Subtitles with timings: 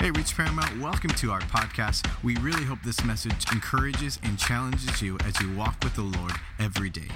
[0.00, 2.08] Hey, Reach Paramount, welcome to our podcast.
[2.24, 6.32] We really hope this message encourages and challenges you as you walk with the Lord
[6.58, 7.08] every day.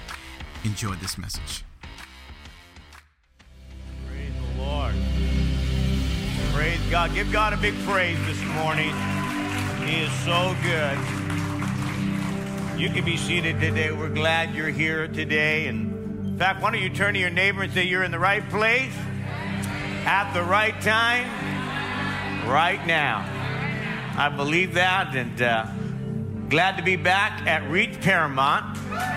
[0.63, 1.63] Enjoy this message.
[4.07, 4.93] Praise the Lord.
[6.53, 7.11] Praise God.
[7.15, 8.93] Give God a big praise this morning.
[9.83, 10.99] He is so good.
[12.79, 13.93] You can be seated today.
[13.93, 15.65] We're glad you're here today.
[15.65, 18.19] And in fact, why don't you turn to your neighbor and say, You're in the
[18.19, 18.93] right place
[20.05, 21.55] at the right time
[22.45, 23.25] right now.
[24.17, 25.65] I believe that, and uh,
[26.47, 28.75] glad to be back at Reach Paramount.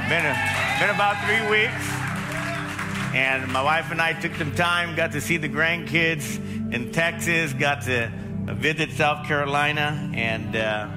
[0.09, 0.35] Been, a,
[0.81, 5.37] been about three weeks, and my wife and I took some time, got to see
[5.37, 6.37] the grandkids
[6.73, 8.11] in Texas, got to
[8.47, 10.89] visit South Carolina, and uh,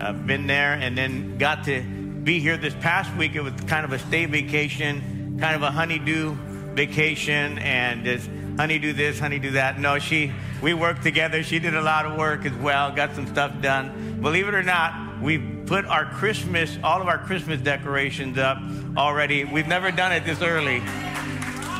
[0.00, 3.34] I've been there, and then got to be here this past week.
[3.34, 6.36] It was kind of a stay vacation, kind of a honeydew
[6.74, 8.28] vacation, and just
[8.58, 9.78] honey do this, honey do that.
[9.78, 11.44] No, she, we worked together.
[11.44, 14.18] She did a lot of work as well, got some stuff done.
[14.20, 18.58] Believe it or not, we put our Christmas, all of our Christmas decorations up
[18.96, 19.44] already.
[19.44, 20.82] We've never done it this early.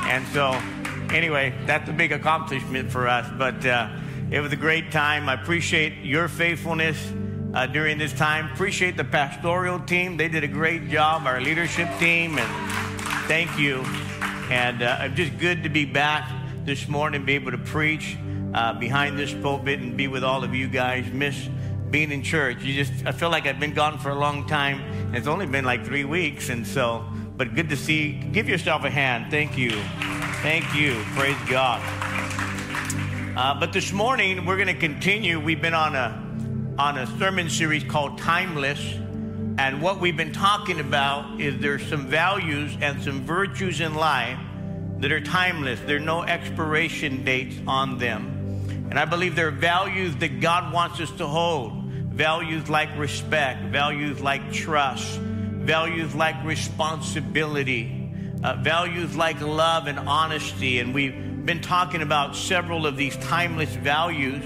[0.06, 0.52] And so,
[1.12, 3.28] anyway, that's a big accomplishment for us.
[3.36, 3.88] But uh,
[4.30, 5.28] it was a great time.
[5.28, 7.12] I appreciate your faithfulness
[7.54, 8.52] uh, during this time.
[8.52, 10.16] Appreciate the pastoral team.
[10.16, 13.78] They did a great job, our leadership team, and thank you.
[14.48, 16.37] And uh, just good to be back
[16.68, 18.18] this morning, be able to preach
[18.52, 21.10] uh, behind this pulpit and be with all of you guys.
[21.10, 21.48] Miss
[21.90, 22.62] being in church.
[22.62, 25.14] You just, I feel like I've been gone for a long time.
[25.14, 27.06] It's only been like three weeks, and so,
[27.38, 28.12] but good to see.
[28.12, 29.30] Give yourself a hand.
[29.30, 29.70] Thank you.
[30.42, 31.02] Thank you.
[31.16, 31.80] Praise God.
[33.34, 35.40] Uh, but this morning we're going to continue.
[35.40, 36.22] We've been on a
[36.78, 38.78] on a sermon series called Timeless,
[39.56, 44.38] and what we've been talking about is there's some values and some virtues in life
[45.00, 45.80] that are timeless.
[45.80, 48.86] There are no expiration dates on them.
[48.90, 53.62] And I believe there are values that God wants us to hold values like respect,
[53.64, 58.10] values like trust, values like responsibility,
[58.42, 60.80] uh, values like love and honesty.
[60.80, 64.42] And we've been talking about several of these timeless values.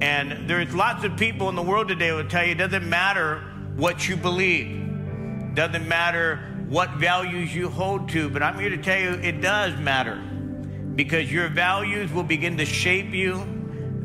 [0.00, 2.88] And there's lots of people in the world today who will tell you it doesn't
[2.88, 3.40] matter
[3.76, 8.98] what you believe, doesn't matter what values you hold to, but I'm here to tell
[8.98, 10.14] you it does matter
[10.94, 13.44] because your values will begin to shape you,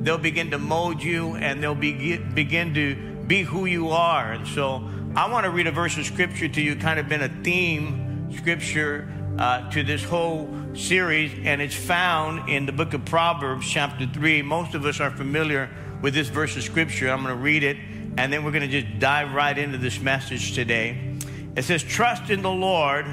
[0.02, 2.96] they'll begin to mold you, and they'll be, begin to
[3.28, 4.32] be who you are.
[4.32, 4.84] And so
[5.16, 8.34] I want to read a verse of scripture to you, kind of been a theme
[8.36, 14.08] scripture uh, to this whole series, and it's found in the book of Proverbs, chapter
[14.08, 14.42] 3.
[14.42, 15.70] Most of us are familiar
[16.02, 17.10] with this verse of scripture.
[17.10, 17.78] I'm going to read it,
[18.18, 21.15] and then we're going to just dive right into this message today.
[21.56, 23.06] It says, trust in the Lord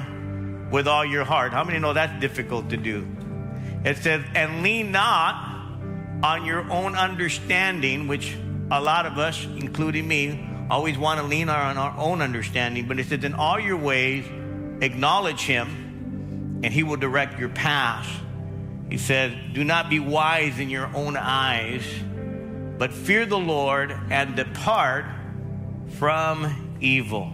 [0.71, 1.53] with all your heart.
[1.53, 3.07] How many know that's difficult to do?
[3.85, 5.51] It says, and lean not
[6.23, 8.35] on your own understanding, which
[8.71, 12.87] a lot of us, including me, always want to lean on our own understanding.
[12.87, 14.25] But it says, in all your ways,
[14.81, 18.07] acknowledge him, and he will direct your path.
[18.89, 21.83] He says, do not be wise in your own eyes,
[22.77, 25.05] but fear the Lord and depart
[25.97, 27.31] from evil.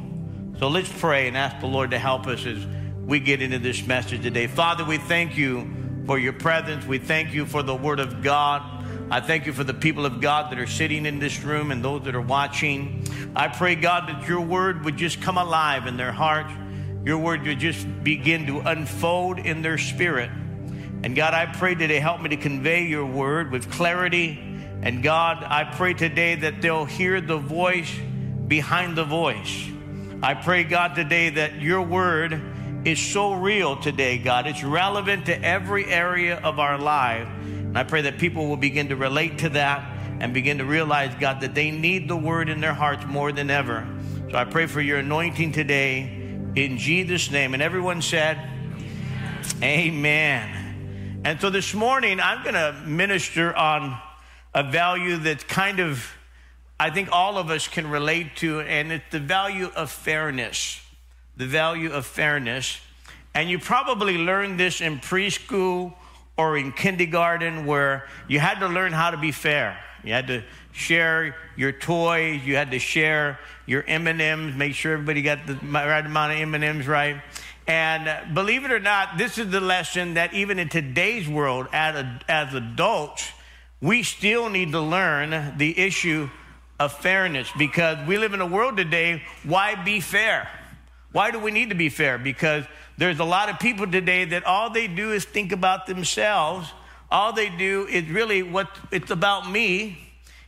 [0.59, 2.67] So let's pray and ask the Lord to help us as
[3.05, 4.45] we get into this message today.
[4.45, 6.85] Father, we thank you for your presence.
[6.85, 8.61] We thank you for the word of God.
[9.09, 11.81] I thank you for the people of God that are sitting in this room and
[11.81, 13.07] those that are watching.
[13.37, 16.51] I pray, God, that your word would just come alive in their hearts.
[17.05, 20.29] Your word would just begin to unfold in their spirit.
[20.29, 24.37] And God, I pray today, help me to convey your word with clarity.
[24.81, 27.97] And God, I pray today that they'll hear the voice
[28.45, 29.69] behind the voice.
[30.21, 32.41] I pray, God, today that your word
[32.83, 34.47] is so real today, God.
[34.47, 37.27] It's relevant to every area of our life.
[37.43, 41.15] And I pray that people will begin to relate to that and begin to realize,
[41.21, 43.87] God, that they need the word in their hearts more than ever.
[44.29, 46.01] So I pray for your anointing today
[46.55, 47.53] in Jesus' name.
[47.53, 48.37] And everyone said,
[49.63, 51.21] Amen.
[51.23, 53.97] And so this morning, I'm going to minister on
[54.53, 56.05] a value that's kind of
[56.79, 60.81] I think all of us can relate to, and it's the value of fairness.
[61.35, 62.79] The value of fairness.
[63.33, 65.93] And you probably learned this in preschool
[66.37, 69.77] or in kindergarten where you had to learn how to be fair.
[70.05, 75.21] You had to share your toys, you had to share your M&Ms, make sure everybody
[75.21, 77.21] got the right amount of M&Ms right.
[77.67, 82.53] And believe it or not, this is the lesson that even in today's world, as,
[82.53, 83.29] adults,
[83.81, 86.29] we still need to learn the issue
[86.79, 89.21] of fairness because we live in a world today.
[89.43, 90.49] Why be fair?
[91.11, 92.17] Why do we need to be fair?
[92.17, 92.65] Because
[92.97, 96.71] there's a lot of people today that all they do is think about themselves.
[97.11, 99.97] All they do is really what it's about me.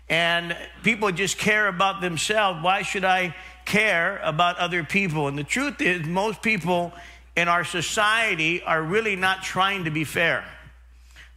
[0.08, 2.64] And people just care about themselves.
[2.64, 3.36] Why should I
[3.66, 5.28] care about other people?
[5.28, 6.94] And the truth is, most people
[7.36, 10.44] in our society are really not trying to be fair.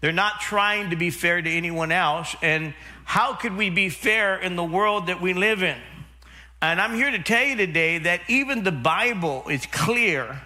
[0.01, 2.37] They're not trying to be fair to anyone else.
[2.43, 2.75] And
[3.05, 5.77] how could we be fair in the world that we live in?
[6.61, 10.41] And I'm here to tell you today that even the Bible is clear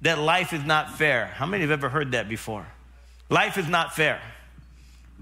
[0.00, 1.26] that life is not fair.
[1.26, 2.66] How many have ever heard that before?
[3.30, 4.20] Life is not fair.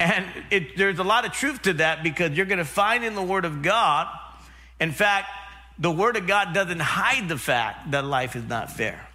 [0.01, 3.15] And it, there's a lot of truth to that because you're going to find in
[3.15, 4.09] the Word of God,
[4.81, 5.29] in fact,
[5.79, 9.07] the Word of God doesn't hide the fact that life is not fair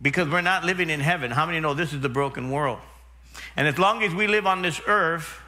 [0.00, 1.30] because we're not living in heaven.
[1.30, 2.78] How many know this is the broken world?
[3.56, 5.41] And as long as we live on this earth,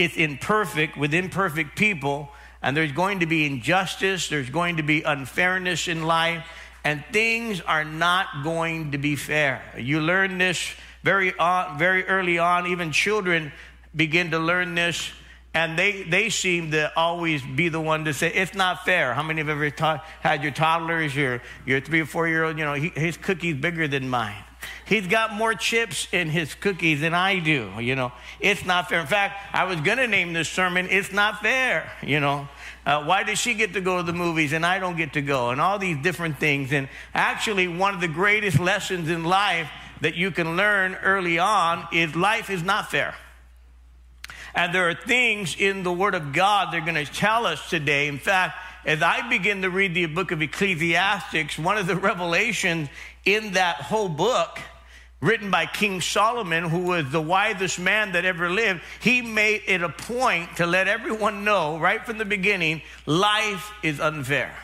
[0.00, 2.30] it's imperfect with imperfect people,
[2.62, 6.44] and there's going to be injustice, there's going to be unfairness in life,
[6.84, 9.62] and things are not going to be fair.
[9.78, 12.66] You learn this very on, very early on.
[12.66, 13.52] Even children
[13.94, 15.10] begin to learn this,
[15.54, 19.14] and they they seem to always be the one to say it's not fair.
[19.14, 22.58] How many have ever ta- had your toddlers, your your three or four year old?
[22.58, 24.44] You know, he, his cookie's bigger than mine.
[24.90, 27.70] He's got more chips in his cookies than I do.
[27.78, 28.10] You know,
[28.40, 28.98] it's not fair.
[28.98, 31.88] In fact, I was going to name this sermon, It's Not Fair.
[32.02, 32.48] You know,
[32.84, 35.22] uh, why does she get to go to the movies and I don't get to
[35.22, 35.50] go?
[35.50, 36.72] And all these different things.
[36.72, 39.70] And actually, one of the greatest lessons in life
[40.00, 43.14] that you can learn early on is life is not fair.
[44.56, 47.70] And there are things in the Word of God that are going to tell us
[47.70, 48.08] today.
[48.08, 52.88] In fact, as I begin to read the book of Ecclesiastics, one of the revelations
[53.24, 54.58] in that whole book,
[55.20, 59.82] written by King Solomon, who was the wisest man that ever lived, he made it
[59.82, 64.54] a point to let everyone know right from the beginning life is unfair.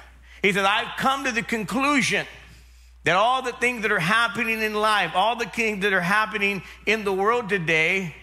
[0.42, 2.26] He said, I've come to the conclusion
[3.04, 6.62] that all the things that are happening in life, all the things that are happening
[6.86, 8.14] in the world today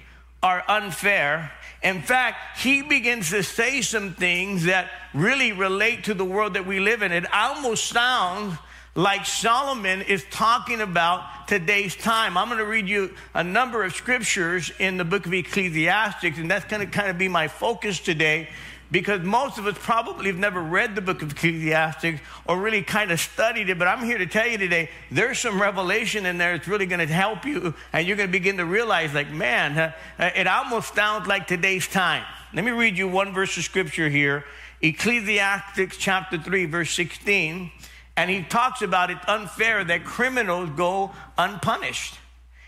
[0.42, 1.52] are unfair.
[1.82, 6.66] In fact, he begins to say some things that really relate to the world that
[6.66, 7.12] we live in.
[7.12, 8.58] It almost sounds
[8.96, 12.38] like Solomon is talking about today's time.
[12.38, 16.50] I'm going to read you a number of scriptures in the book of Ecclesiastes, and
[16.50, 18.50] that's going to kind of be my focus today
[18.92, 23.10] because most of us probably have never read the book of Ecclesiastes or really kind
[23.10, 23.80] of studied it.
[23.80, 27.06] But I'm here to tell you today there's some revelation in there that's really going
[27.06, 29.76] to help you, and you're going to begin to realize, like, man,
[30.20, 32.24] uh, it almost sounds like today's time.
[32.54, 34.46] Let me read you one verse of scripture here
[34.84, 37.72] Ecclesiastes chapter 3, verse 16.
[38.16, 42.16] And he talks about it's unfair that criminals go unpunished.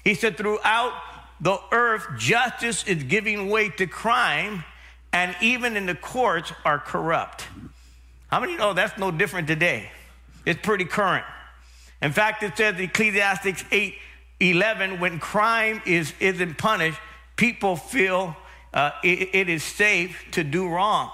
[0.03, 0.93] He said, throughout
[1.39, 4.63] the earth, justice is giving way to crime,
[5.13, 7.45] and even in the courts are corrupt.
[8.27, 9.89] How many know that's no different today?
[10.45, 11.25] It's pretty current.
[12.01, 13.95] In fact, it says Ecclesiastes 8
[14.39, 16.99] 11, when crime is, isn't punished,
[17.37, 18.35] people feel
[18.73, 21.09] uh, it, it is safe to do wrong.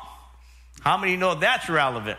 [0.81, 2.17] How many know that's relevant?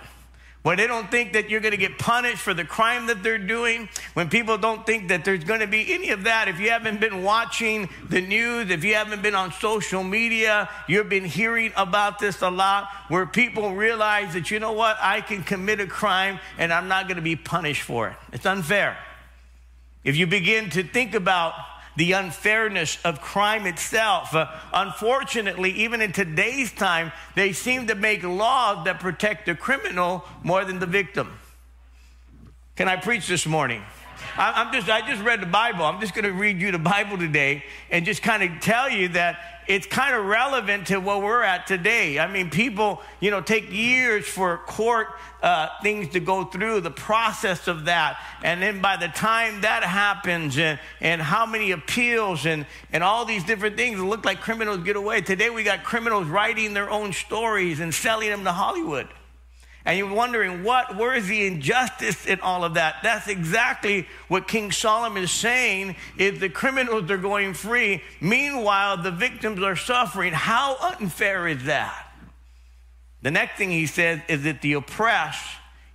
[0.62, 3.36] When they don't think that you're going to get punished for the crime that they're
[3.36, 6.70] doing, when people don't think that there's going to be any of that, if you
[6.70, 11.72] haven't been watching the news, if you haven't been on social media, you've been hearing
[11.76, 15.86] about this a lot, where people realize that, you know what, I can commit a
[15.86, 18.16] crime and I'm not going to be punished for it.
[18.32, 18.96] It's unfair.
[20.04, 21.54] If you begin to think about
[21.96, 24.34] the unfairness of crime itself.
[24.34, 30.24] Uh, unfortunately, even in today's time, they seem to make laws that protect the criminal
[30.42, 31.38] more than the victim.
[32.76, 33.82] Can I preach this morning?
[34.36, 35.84] I, am just, I just read the Bible.
[35.84, 39.08] I'm just going to read you the Bible today and just kind of tell you
[39.08, 42.18] that it's kind of relevant to what we're at today.
[42.18, 45.08] I mean, people, you know, take years for court
[45.42, 48.18] uh, things to go through, the process of that.
[48.42, 53.24] And then by the time that happens, and, and how many appeals and, and all
[53.24, 55.20] these different things, it look like criminals get away.
[55.20, 59.08] Today we got criminals writing their own stories and selling them to Hollywood.
[59.84, 62.96] And you're wondering, what, where is the injustice in all of that?
[63.02, 68.02] That's exactly what King Solomon is saying is the criminals are going free.
[68.20, 70.32] Meanwhile, the victims are suffering.
[70.32, 72.12] How unfair is that?
[73.22, 75.46] The next thing he says is that the oppressed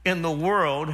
[0.04, 0.94] in the world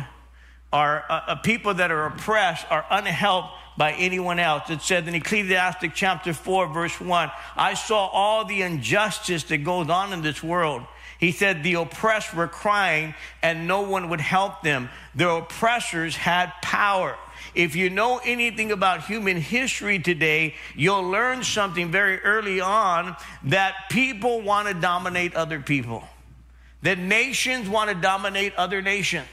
[0.72, 4.70] are uh, uh, people that are oppressed are unhelped by anyone else.
[4.70, 9.90] It says in Ecclesiastic chapter 4, verse 1 I saw all the injustice that goes
[9.90, 10.84] on in this world
[11.20, 14.90] he said the oppressed were crying and no one would help them.
[15.16, 17.18] The oppressors had power.
[17.56, 23.76] If you know anything about human history today, you'll learn something very early on that
[23.90, 26.04] people want to dominate other people,
[26.82, 29.28] that nations want to dominate other nations.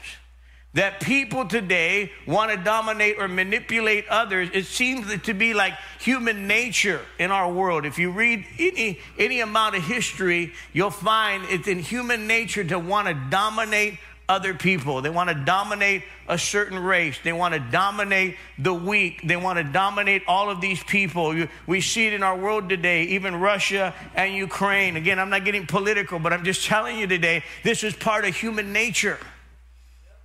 [0.73, 4.49] That people today want to dominate or manipulate others.
[4.53, 7.85] It seems to be like human nature in our world.
[7.85, 12.79] If you read any, any amount of history, you'll find it's in human nature to
[12.79, 13.99] want to dominate
[14.29, 15.01] other people.
[15.01, 17.17] They want to dominate a certain race.
[17.21, 19.21] They want to dominate the weak.
[19.25, 21.47] They want to dominate all of these people.
[21.67, 24.95] We see it in our world today, even Russia and Ukraine.
[24.95, 28.33] Again, I'm not getting political, but I'm just telling you today, this is part of
[28.33, 29.19] human nature.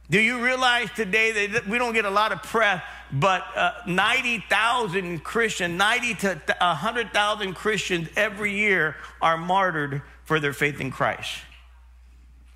[0.08, 2.82] Do you realize today that we don't get a lot of press,
[3.12, 10.80] but uh, 90,000 Christians, 90 to 100,000 Christians every year are martyred for their faith
[10.80, 11.38] in Christ?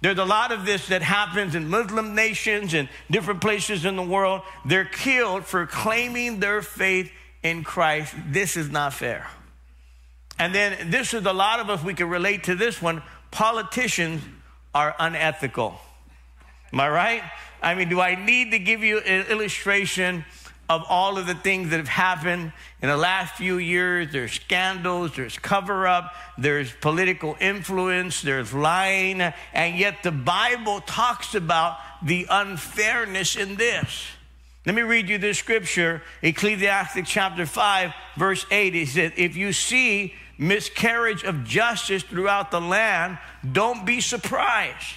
[0.01, 4.03] There's a lot of this that happens in Muslim nations and different places in the
[4.03, 4.43] world.
[4.65, 7.11] They're killed for claiming their faith
[7.43, 8.15] in Christ.
[8.29, 9.27] This is not fair.
[10.39, 13.03] And then this is a lot of us, we can relate to this one.
[13.31, 14.23] Politicians
[14.75, 15.79] are unethical.
[16.73, 17.23] Am I right?
[17.63, 20.25] I mean, do I need to give you an illustration
[20.71, 24.13] of all of the things that have happened in the last few years.
[24.13, 29.21] There's scandals, there's cover up, there's political influence, there's lying,
[29.53, 34.07] and yet the Bible talks about the unfairness in this.
[34.65, 38.77] Let me read you this scripture, Ecclesiastic chapter 5, verse 8.
[38.77, 43.19] It says, If you see miscarriage of justice throughout the land,
[43.51, 44.95] don't be surprised.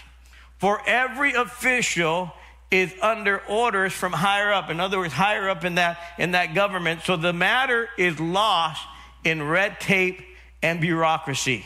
[0.64, 2.32] For every official
[2.72, 4.70] is under orders from higher up.
[4.70, 7.02] In other words, higher up in that, in that government.
[7.02, 8.82] So the matter is lost
[9.26, 10.22] in red tape
[10.62, 11.66] and bureaucracy.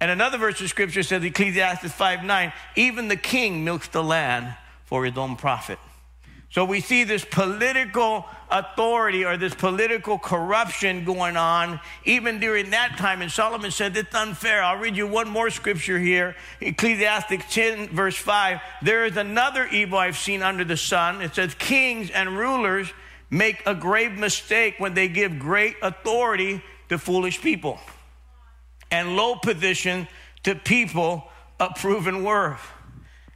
[0.00, 4.52] And another verse of scripture says, Ecclesiastes 5 9, even the king milks the land
[4.86, 5.78] for his own profit.
[6.50, 12.96] So we see this political authority or this political corruption going on even during that
[12.96, 13.22] time.
[13.22, 14.62] And Solomon said, It's unfair.
[14.62, 18.60] I'll read you one more scripture here Ecclesiastic 10, verse 5.
[18.82, 21.22] There is another evil I've seen under the sun.
[21.22, 22.92] It says, Kings and rulers
[23.30, 27.80] make a grave mistake when they give great authority to foolish people
[28.90, 30.06] and low position
[30.44, 32.60] to people of proven worth.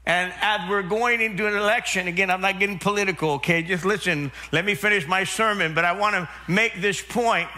[0.07, 3.63] And as we're going into an election, again, I'm not getting political, okay?
[3.63, 7.49] Just listen, let me finish my sermon, but I want to make this point.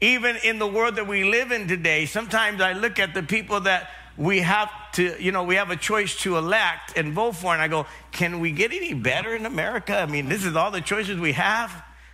[0.00, 3.60] Even in the world that we live in today, sometimes I look at the people
[3.60, 7.52] that we have to, you know, we have a choice to elect and vote for,
[7.52, 9.96] and I go, can we get any better in America?
[9.96, 11.70] I mean, this is all the choices we have.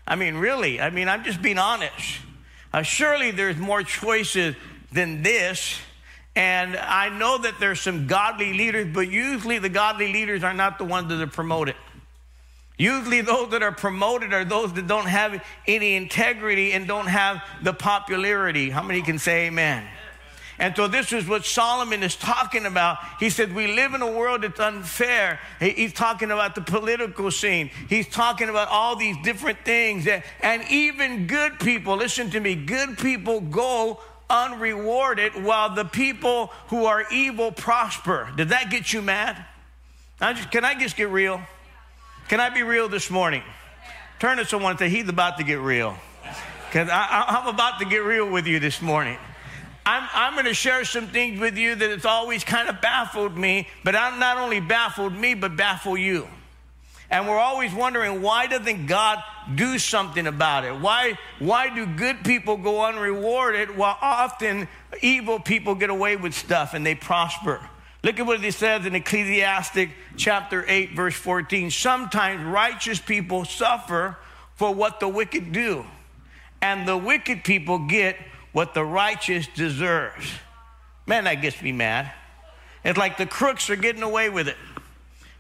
[0.06, 2.20] I mean, really, I mean, I'm just being honest.
[2.72, 4.54] Uh, surely there's more choices
[4.92, 5.80] than this.
[6.36, 10.76] And I know that there's some godly leaders, but usually the godly leaders are not
[10.76, 11.74] the ones that are promoted.
[12.78, 17.42] Usually, those that are promoted are those that don't have any integrity and don't have
[17.62, 18.68] the popularity.
[18.68, 19.82] How many can say amen?
[20.58, 22.98] And so, this is what Solomon is talking about.
[23.18, 25.40] He said, We live in a world that's unfair.
[25.58, 30.06] He's talking about the political scene, he's talking about all these different things.
[30.42, 36.86] And even good people, listen to me, good people go unrewarded while the people who
[36.86, 38.28] are evil prosper.
[38.36, 39.44] Did that get you mad?
[40.20, 41.40] I just, can I just get real?
[42.28, 43.42] Can I be real this morning?
[44.18, 45.96] Turn to someone and say, He's about to get real.
[46.68, 49.18] Because I'm about to get real with you this morning.
[49.84, 53.36] I'm, I'm going to share some things with you that it's always kind of baffled
[53.36, 56.26] me, but I'm not only baffled me, but baffle you.
[57.10, 59.22] And we're always wondering why doesn't God
[59.54, 60.80] do something about it?
[60.80, 64.68] Why, why do good people go unrewarded while often
[65.02, 67.60] evil people get away with stuff and they prosper?
[68.02, 71.70] Look at what he says in Ecclesiastic chapter 8, verse 14.
[71.70, 74.16] Sometimes righteous people suffer
[74.54, 75.84] for what the wicked do,
[76.62, 78.16] and the wicked people get
[78.52, 80.30] what the righteous deserves.
[81.06, 82.12] Man, that gets me mad.
[82.84, 84.56] It's like the crooks are getting away with it.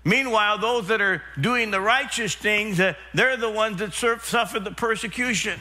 [0.06, 4.70] Meanwhile, those that are doing the righteous things, uh, they're the ones that suffer the
[4.70, 5.58] persecution.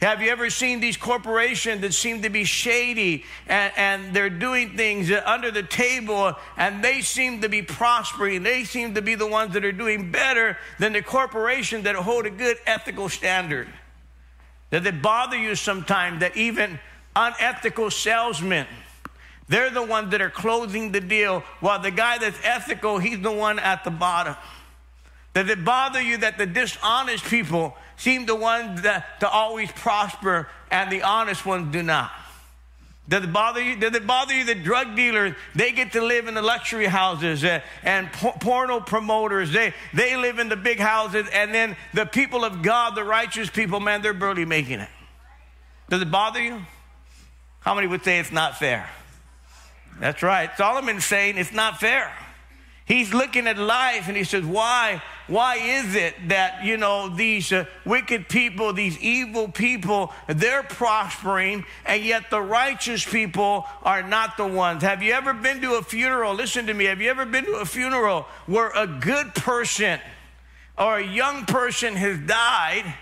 [0.00, 4.74] Have you ever seen these corporations that seem to be shady and, and, they're doing
[4.74, 8.42] things under the table and they seem to be prospering?
[8.42, 12.24] They seem to be the ones that are doing better than the corporations that hold
[12.24, 13.68] a good ethical standard.
[14.70, 16.80] Does it bother you sometimes that even
[17.14, 18.66] unethical salesmen,
[19.48, 23.32] they're the ones that are closing the deal, while the guy that's ethical, he's the
[23.32, 24.36] one at the bottom.
[25.34, 30.48] Does it bother you that the dishonest people seem the ones that to always prosper
[30.70, 32.10] and the honest ones do not?
[33.08, 33.76] Does it bother you?
[33.76, 37.42] Does it bother you that drug dealers they get to live in the luxury houses
[37.42, 42.44] uh, and porno promoters they they live in the big houses and then the people
[42.44, 44.90] of God, the righteous people, man, they're barely making it.
[45.88, 46.60] Does it bother you?
[47.60, 48.90] How many would say it's not fair?
[50.00, 50.50] That's right.
[50.56, 52.12] Solomon's saying it's not fair.
[52.88, 55.02] He's looking at life and he says, Why?
[55.26, 61.66] Why is it that, you know, these uh, wicked people, these evil people, they're prospering,
[61.84, 64.82] and yet the righteous people are not the ones?
[64.82, 66.32] Have you ever been to a funeral?
[66.32, 66.86] Listen to me.
[66.86, 70.00] Have you ever been to a funeral where a good person
[70.78, 72.94] or a young person has died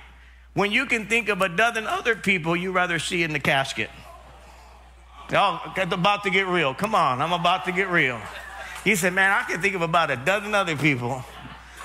[0.54, 3.90] when you can think of a dozen other people you rather see in the casket?
[5.32, 6.74] Oh, it's about to get real.
[6.74, 8.20] Come on, I'm about to get real.
[8.84, 11.24] He said, Man, I can think of about a dozen other people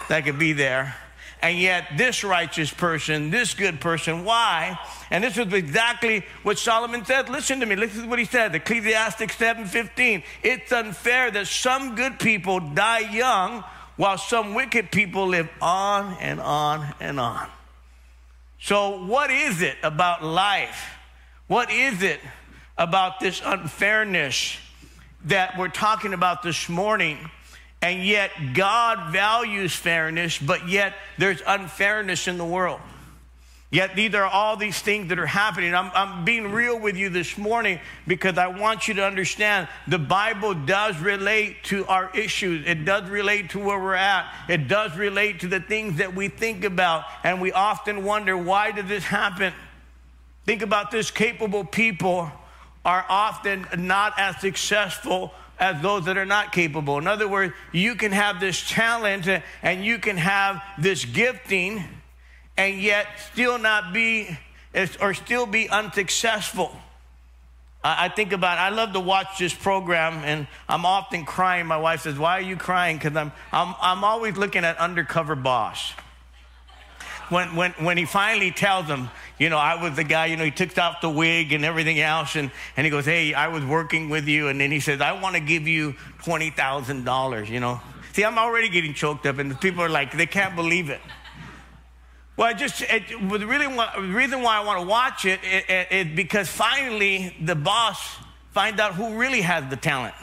[0.10, 0.96] that could be there.
[1.42, 4.78] And yet, this righteous person, this good person, why?
[5.10, 7.30] And this is exactly what Solomon said.
[7.30, 7.76] Listen to me.
[7.76, 8.54] Listen to what he said.
[8.54, 10.22] Ecclesiastes 7:15.
[10.44, 13.64] It's unfair that some good people die young
[13.96, 17.48] while some wicked people live on and on and on.
[18.60, 20.96] So, what is it about life?
[21.48, 22.20] What is it
[22.82, 24.58] about this unfairness
[25.26, 27.20] that we're talking about this morning.
[27.80, 32.80] And yet, God values fairness, but yet there's unfairness in the world.
[33.70, 35.76] Yet, these are all these things that are happening.
[35.76, 40.00] I'm, I'm being real with you this morning because I want you to understand the
[40.00, 42.66] Bible does relate to our issues.
[42.66, 44.34] It does relate to where we're at.
[44.50, 47.04] It does relate to the things that we think about.
[47.24, 49.54] And we often wonder, why did this happen?
[50.46, 52.32] Think about this capable people
[52.86, 56.98] are often not as successful as those that are not capable.
[56.98, 59.28] In other words, you can have this talent
[59.62, 61.84] and you can have this gifting
[62.58, 64.38] and yet still not be
[65.00, 66.76] or still be unsuccessful.
[67.84, 68.62] I think about it.
[68.62, 71.66] I love to watch this program and I'm often crying.
[71.66, 72.98] My wife says, Why are you crying?
[72.98, 75.94] Because I'm, I'm, I'm always looking at Undercover Boss.
[77.32, 79.10] When, when, when he finally tells them,
[79.40, 82.00] you know, I was the guy, you know, he took off the wig and everything
[82.02, 82.36] else.
[82.36, 84.50] And, and he goes, Hey, I was working with you.
[84.50, 87.80] And then he says, I want to give you $20,000, you know.
[88.12, 91.00] See, I'm already getting choked up, and the people are like, they can't believe it.
[92.36, 95.40] Well, I just, it, the, really the reason why I want to watch it
[95.92, 98.18] is because finally the boss
[98.52, 100.16] finds out who really has the talent,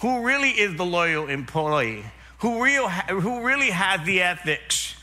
[0.00, 2.04] who really is the loyal employee,
[2.38, 4.94] who, real, who really has the ethics.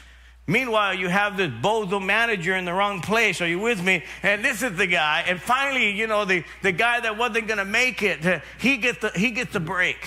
[0.48, 3.42] Meanwhile, you have this bozo manager in the wrong place.
[3.42, 4.04] Are you with me?
[4.22, 5.24] And this is the guy.
[5.28, 8.78] And finally, you know, the, the guy that wasn't going to make it, uh, he
[8.78, 9.98] gets, the, he gets the break.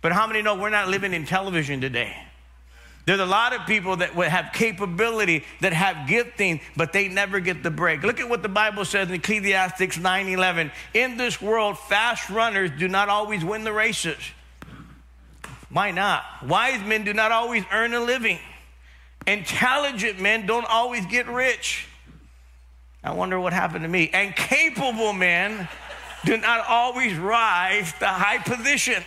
[0.00, 2.16] But how many know we're not living in television today?
[3.04, 7.40] There's a lot of people that would have capability, that have gifting, but they never
[7.40, 8.04] get the break.
[8.04, 10.70] Look at what the Bible says in Ecclesiastes 9:11.
[10.94, 14.18] In this world, fast runners do not always win the races.
[15.68, 16.24] Why not?
[16.46, 18.38] Wise men do not always earn a living.
[19.26, 21.86] Intelligent men don't always get rich.
[23.04, 24.10] I wonder what happened to me.
[24.12, 25.68] And capable men
[26.24, 29.04] do not always rise to high positions.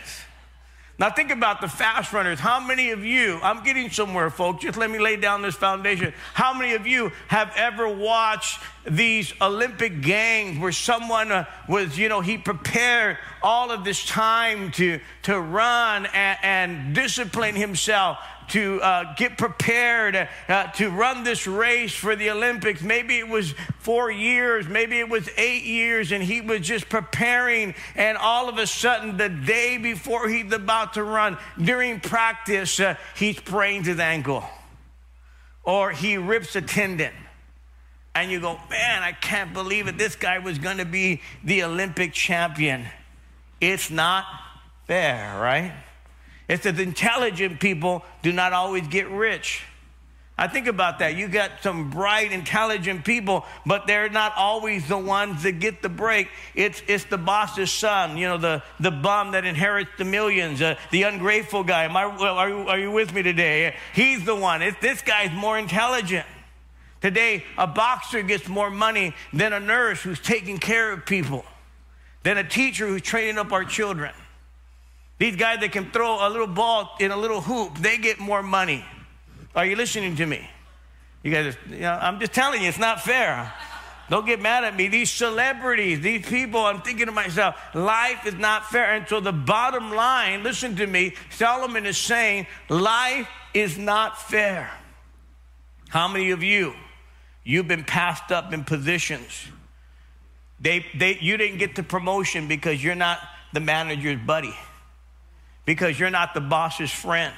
[0.97, 2.39] Now, think about the fast runners.
[2.39, 6.13] How many of you, I'm getting somewhere, folks, just let me lay down this foundation.
[6.33, 12.07] How many of you have ever watched these Olympic Games where someone uh, was, you
[12.07, 18.17] know, he prepared all of this time to, to run and, and discipline himself
[18.49, 22.81] to uh, get prepared uh, to run this race for the Olympics.
[22.81, 27.75] Maybe it was four years, maybe it was eight years, and he was just preparing.
[27.95, 32.95] And all of a sudden, the day before he's about to run, during practice, uh,
[33.15, 34.43] he sprains his ankle
[35.65, 37.11] or he rips a tendon.
[38.13, 39.97] And you go, man, I can't believe it.
[39.97, 42.85] This guy was going to be the Olympic champion.
[43.59, 44.25] It's not
[44.87, 45.73] fair, right?
[46.47, 49.63] It says intelligent people do not always get rich.
[50.37, 51.15] I think about that.
[51.15, 55.87] You got some bright, intelligent people, but they're not always the ones that get the
[55.87, 56.27] break.
[56.53, 60.75] It's, it's the boss's son, you know, the, the bum that inherits the millions, uh,
[60.91, 61.85] the ungrateful guy.
[61.85, 63.75] Am I, are, you, are you with me today?
[63.93, 64.61] He's the one.
[64.61, 66.25] It's, this guy's more intelligent.
[66.99, 71.45] Today, a boxer gets more money than a nurse who's taking care of people,
[72.23, 74.11] than a teacher who's training up our children.
[75.17, 78.43] These guys that can throw a little ball in a little hoop, they get more
[78.43, 78.83] money.
[79.55, 80.47] Are you listening to me?
[81.23, 83.51] You guys, you know, I'm just telling you, it's not fair.
[84.09, 84.87] Don't get mad at me.
[84.87, 88.93] These celebrities, these people, I'm thinking to myself, life is not fair.
[88.93, 94.69] And so the bottom line, listen to me, Solomon is saying, life is not fair.
[95.89, 96.73] How many of you,
[97.43, 99.47] you've been passed up in positions?
[100.59, 103.19] They, they, you didn't get the promotion because you're not
[103.53, 104.53] the manager's buddy
[105.65, 107.33] because you're not the boss's friend.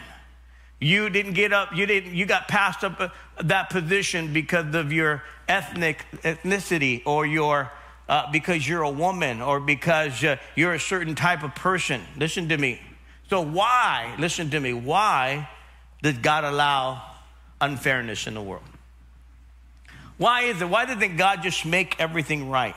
[0.79, 3.09] You didn't get up, you didn't you got passed up uh,
[3.43, 7.71] that position because of your ethnic ethnicity or your
[8.07, 12.01] uh, because you're a woman or because uh, you're a certain type of person.
[12.17, 12.79] Listen to me.
[13.29, 15.49] So, why, listen to me, why
[16.01, 17.01] did God allow
[17.59, 18.63] unfairness in the world?
[20.17, 20.69] Why is it?
[20.69, 22.75] Why didn't God just make everything right?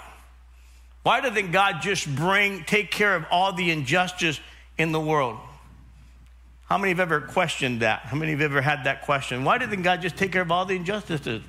[1.03, 4.41] Why didn't God just bring, take care of all the injustice
[4.81, 5.39] in the world?
[6.65, 8.01] How many have ever questioned that?
[8.01, 9.45] How many have ever had that question?
[9.45, 11.43] Why didn't God just take care of all the injustices?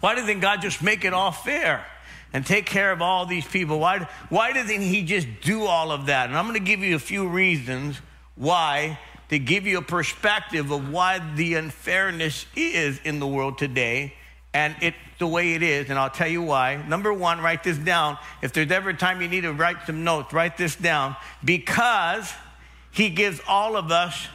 [0.00, 1.84] Why didn't God just make it all fair
[2.32, 3.78] and take care of all these people?
[3.80, 6.28] Why, why didn't He just do all of that?
[6.28, 8.00] And I'm going to give you a few reasons
[8.36, 8.98] why
[9.28, 14.14] to give you a perspective of why the unfairness is in the world today
[14.56, 16.76] and it's the way it is, and I'll tell you why.
[16.88, 18.18] Number one, write this down.
[18.42, 21.16] If there's ever a time you need to write some notes, write this down.
[21.44, 22.32] Because
[22.90, 24.26] he gives all of us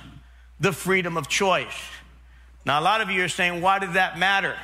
[0.60, 1.74] the freedom of choice.
[2.66, 4.56] Now, a lot of you are saying, why does that matter?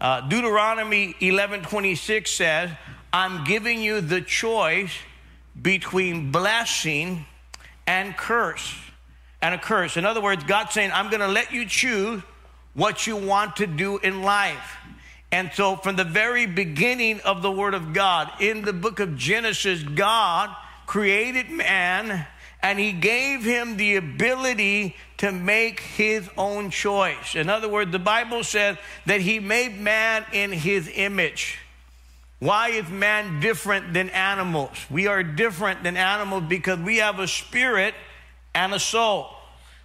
[0.00, 2.70] Uh, Deuteronomy 11:26 says,
[3.12, 4.92] "I'm giving you the choice
[5.60, 7.24] between blessing
[7.86, 8.74] and curse,
[9.40, 12.22] and a curse." In other words, God's saying, "I'm going to let you choose
[12.74, 14.76] what you want to do in life.
[15.32, 19.16] And so, from the very beginning of the Word of God, in the book of
[19.16, 20.54] Genesis, God
[20.86, 22.26] created man
[22.62, 27.34] and he gave him the ability to make his own choice.
[27.34, 31.58] In other words, the Bible says that he made man in his image.
[32.38, 34.76] Why is man different than animals?
[34.90, 37.94] We are different than animals because we have a spirit
[38.54, 39.30] and a soul.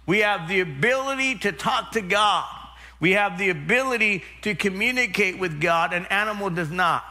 [0.06, 2.44] We have the ability to talk to God.
[3.02, 7.04] We have the ability to communicate with God, an animal does not.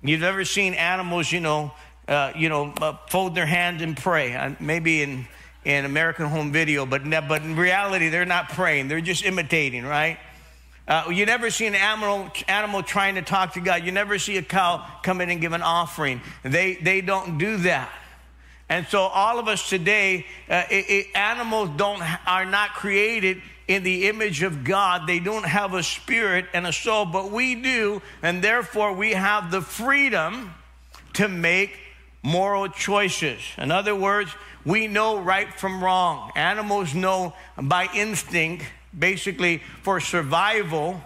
[0.00, 1.72] You've ever seen animals, you know,
[2.06, 4.32] uh, you know, uh, fold their hands and pray.
[4.32, 5.26] Uh, maybe in
[5.64, 8.86] in American Home Video, but but in reality, they're not praying.
[8.86, 10.20] They're just imitating, right?
[10.86, 13.82] Uh, you never see an animal animal trying to talk to God.
[13.82, 16.20] You never see a cow come in and give an offering.
[16.44, 17.90] They they don't do that.
[18.68, 23.84] And so all of us today, uh, it, it, animals don't are not created in
[23.84, 25.06] the image of God.
[25.06, 29.52] They don't have a spirit and a soul, but we do, and therefore we have
[29.52, 30.52] the freedom
[31.12, 31.78] to make
[32.20, 33.40] moral choices.
[33.56, 34.32] In other words,
[34.66, 36.32] we know right from wrong.
[36.34, 38.64] Animals know by instinct,
[38.98, 41.00] basically for survival,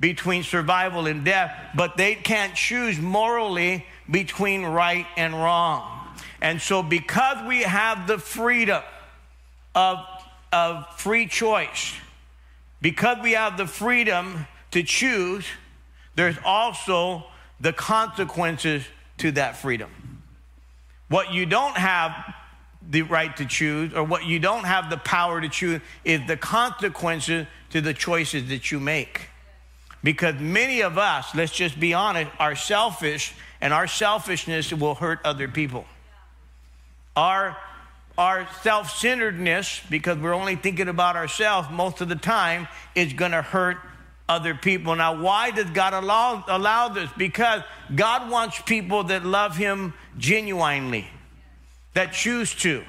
[0.00, 6.16] between survival and death, but they can't choose morally between right and wrong.
[6.40, 8.82] And so, because we have the freedom
[9.74, 9.98] of,
[10.50, 11.92] of free choice,
[12.80, 15.46] because we have the freedom to choose,
[16.14, 17.24] there's also
[17.60, 18.84] the consequences
[19.18, 20.22] to that freedom.
[21.08, 22.12] What you don't have
[22.88, 26.36] the right to choose, or what you don't have the power to choose, is the
[26.36, 29.28] consequences to the choices that you make.
[30.04, 35.18] Because many of us, let's just be honest, are selfish, and our selfishness will hurt
[35.24, 35.84] other people.
[37.16, 37.56] Our
[38.18, 43.32] our self centeredness, because we're only thinking about ourselves most of the time, is going
[43.32, 43.78] to hurt
[44.28, 44.96] other people.
[44.96, 47.10] Now, why does God allow, allow this?
[47.16, 47.62] Because
[47.94, 51.06] God wants people that love Him genuinely,
[51.94, 52.84] that choose to.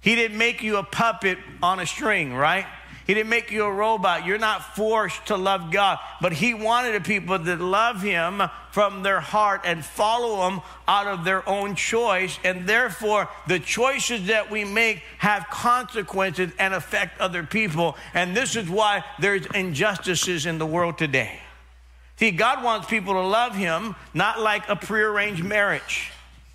[0.00, 2.66] He didn't make you a puppet on a string, right?
[3.12, 4.24] He didn't make you a robot.
[4.24, 5.98] You're not forced to love God.
[6.22, 11.06] But He wanted a people that love Him from their heart and follow Him out
[11.06, 12.38] of their own choice.
[12.42, 17.98] And therefore, the choices that we make have consequences and affect other people.
[18.14, 21.38] And this is why there's injustices in the world today.
[22.16, 26.10] See, God wants people to love Him, not like a prearranged marriage.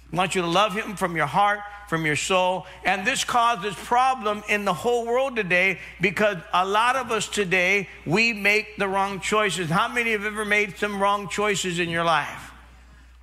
[0.09, 2.65] He wants you to love Him from your heart, from your soul.
[2.83, 7.89] And this causes problem in the whole world today because a lot of us today,
[8.05, 9.69] we make the wrong choices.
[9.69, 12.51] How many have ever made some wrong choices in your life?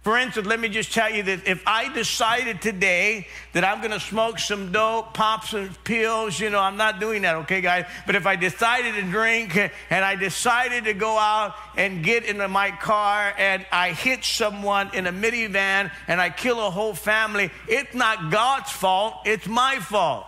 [0.04, 3.90] For instance, let me just tell you that if I decided today that I'm going
[3.90, 7.86] to smoke some dope, pop some pills, you know, I'm not doing that, okay, guys?
[8.04, 12.46] But if I decided to drink and I decided to go out and get into
[12.48, 17.50] my car and I hit someone in a minivan and I kill a whole family,
[17.66, 20.26] it's not God's fault, it's my fault.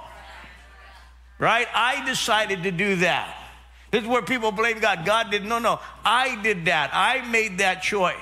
[1.39, 1.69] Right?
[1.75, 3.37] I decided to do that.
[3.91, 5.05] This is where people blame God.
[5.05, 6.93] God did, no, no, I did that.
[6.95, 8.17] I made that choice.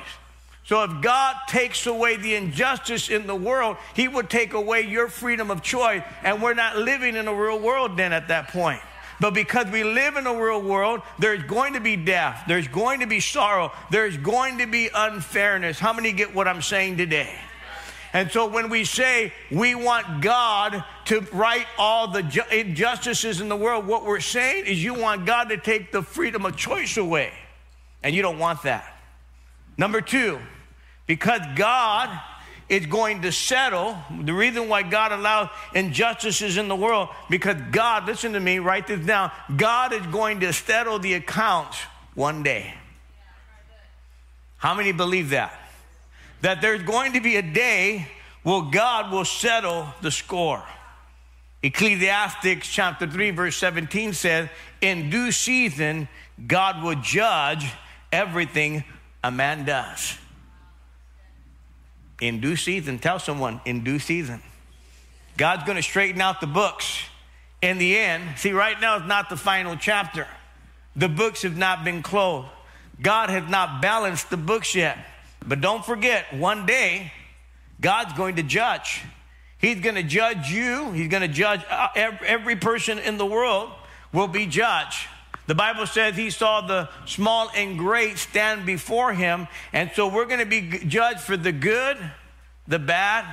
[0.65, 5.09] So if God takes away the injustice in the world, He would take away your
[5.09, 6.03] freedom of choice.
[6.23, 8.81] And we're not living in a real world then at that point.
[9.21, 13.01] But because we live in a real world, there's going to be death, there's going
[13.01, 15.79] to be sorrow, there's going to be unfairness.
[15.79, 17.39] How many get what I'm saying today?
[18.13, 23.57] And so when we say we want God to right all the injustices in the
[23.57, 27.33] world, what we're saying is you want God to take the freedom of choice away.
[28.03, 28.95] And you don't want that.
[29.77, 30.39] Number two,
[31.07, 32.11] because God
[32.69, 33.97] is going to settle.
[34.23, 38.87] The reason why God allows injustices in the world, because God, listen to me, write
[38.87, 39.31] this down.
[39.55, 41.79] God is going to settle the accounts
[42.15, 42.75] one day.
[44.57, 45.53] How many believe that?
[46.41, 48.09] That there's going to be a day
[48.43, 50.63] where God will settle the score.
[51.63, 54.49] Ecclesiastics chapter 3, verse 17 says,
[54.81, 56.09] In due season,
[56.47, 57.67] God will judge
[58.13, 58.85] everything
[59.23, 60.19] a man does.
[62.21, 64.43] In due season, tell someone, in due season.
[65.37, 67.01] God's going to straighten out the books.
[67.61, 70.27] In the end, see, right now is not the final chapter.
[70.97, 72.49] The books have not been closed.
[73.01, 74.99] God has not balanced the books yet.
[75.47, 77.13] But don't forget, one day,
[77.81, 79.03] God's going to judge.
[79.59, 80.93] He's going to judge you.
[80.93, 83.71] He's going to judge uh, every person in the world
[84.13, 85.09] will be judged.
[85.47, 89.47] The Bible says he saw the small and great stand before him.
[89.73, 91.99] And so we're going to be judged for the good,
[92.67, 93.27] the bad,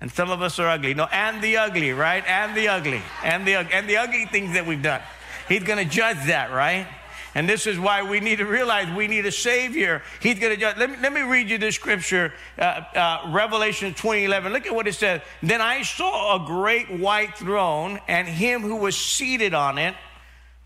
[0.00, 0.94] and some of us are ugly.
[0.94, 2.24] No, and the ugly, right?
[2.26, 3.00] And the ugly.
[3.22, 5.00] And the, and the ugly things that we've done.
[5.48, 6.86] He's going to judge that, right?
[7.34, 10.02] And this is why we need to realize we need a Savior.
[10.20, 10.76] He's going to judge.
[10.76, 14.52] Let me, let me read you this scripture, uh, uh, Revelation 2011.
[14.52, 15.20] Look at what it says.
[15.42, 19.94] Then I saw a great white throne and him who was seated on it.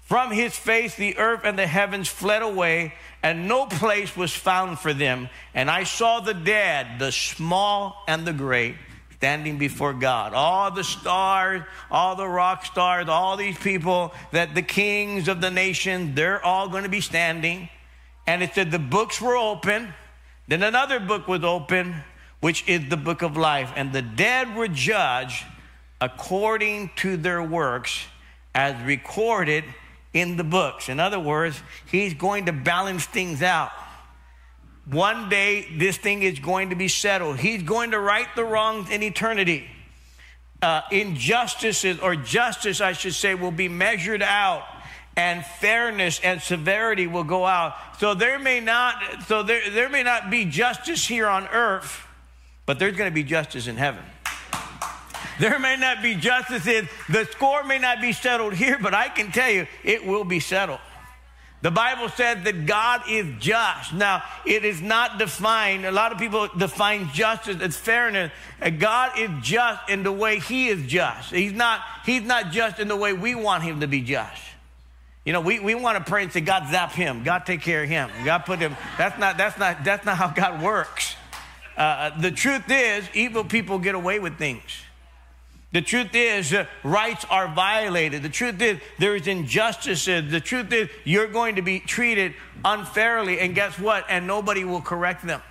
[0.09, 4.79] From his face, the earth and the heavens fled away, and no place was found
[4.79, 5.29] for them.
[5.53, 8.77] And I saw the dead, the small and the great
[9.17, 10.33] standing before God.
[10.33, 15.51] All the stars, all the rock stars, all these people that the kings of the
[15.51, 17.69] nation, they're all going to be standing.
[18.27, 19.93] And it said the books were open.
[20.47, 21.97] Then another book was open,
[22.41, 23.71] which is the book of life.
[23.77, 25.45] And the dead were judged
[26.01, 28.07] according to their works
[28.55, 29.65] as recorded
[30.13, 30.89] in the books.
[30.89, 33.71] In other words, he's going to balance things out.
[34.87, 37.39] One day, this thing is going to be settled.
[37.39, 39.69] He's going to right the wrongs in eternity.
[40.63, 44.65] Uh, injustices, or justice, I should say, will be measured out
[45.19, 47.75] and fairness and severity will go out.
[47.99, 52.07] So there may not, so there, there may not be justice here on earth,
[52.67, 54.05] but there's going to be justice in heaven.
[55.39, 59.09] There may not be justice in, the score may not be settled here, but I
[59.09, 60.81] can tell you it will be settled.
[61.61, 63.93] The Bible said that God is just.
[63.93, 65.85] Now, it is not defined.
[65.85, 68.31] A lot of people define justice as fairness.
[68.79, 71.33] God is just in the way He is just.
[71.33, 74.41] He's not, he's not just in the way we want Him to be just.
[75.29, 77.23] You know, we, we want to pray and say, God zap him.
[77.23, 78.09] God take care of him.
[78.25, 78.75] God put him.
[78.97, 81.17] That's not, that's not, that's not how God works.
[81.77, 84.63] Uh, the truth is, evil people get away with things.
[85.71, 88.23] The truth is, uh, rights are violated.
[88.23, 90.07] The truth is, there is injustice.
[90.07, 94.07] The truth is, you're going to be treated unfairly, and guess what?
[94.09, 95.43] And nobody will correct them.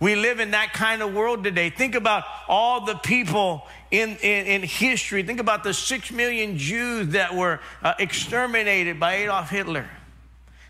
[0.00, 1.70] We live in that kind of world today.
[1.70, 5.22] Think about all the people in, in, in history.
[5.22, 9.88] Think about the six million Jews that were uh, exterminated by Adolf Hitler.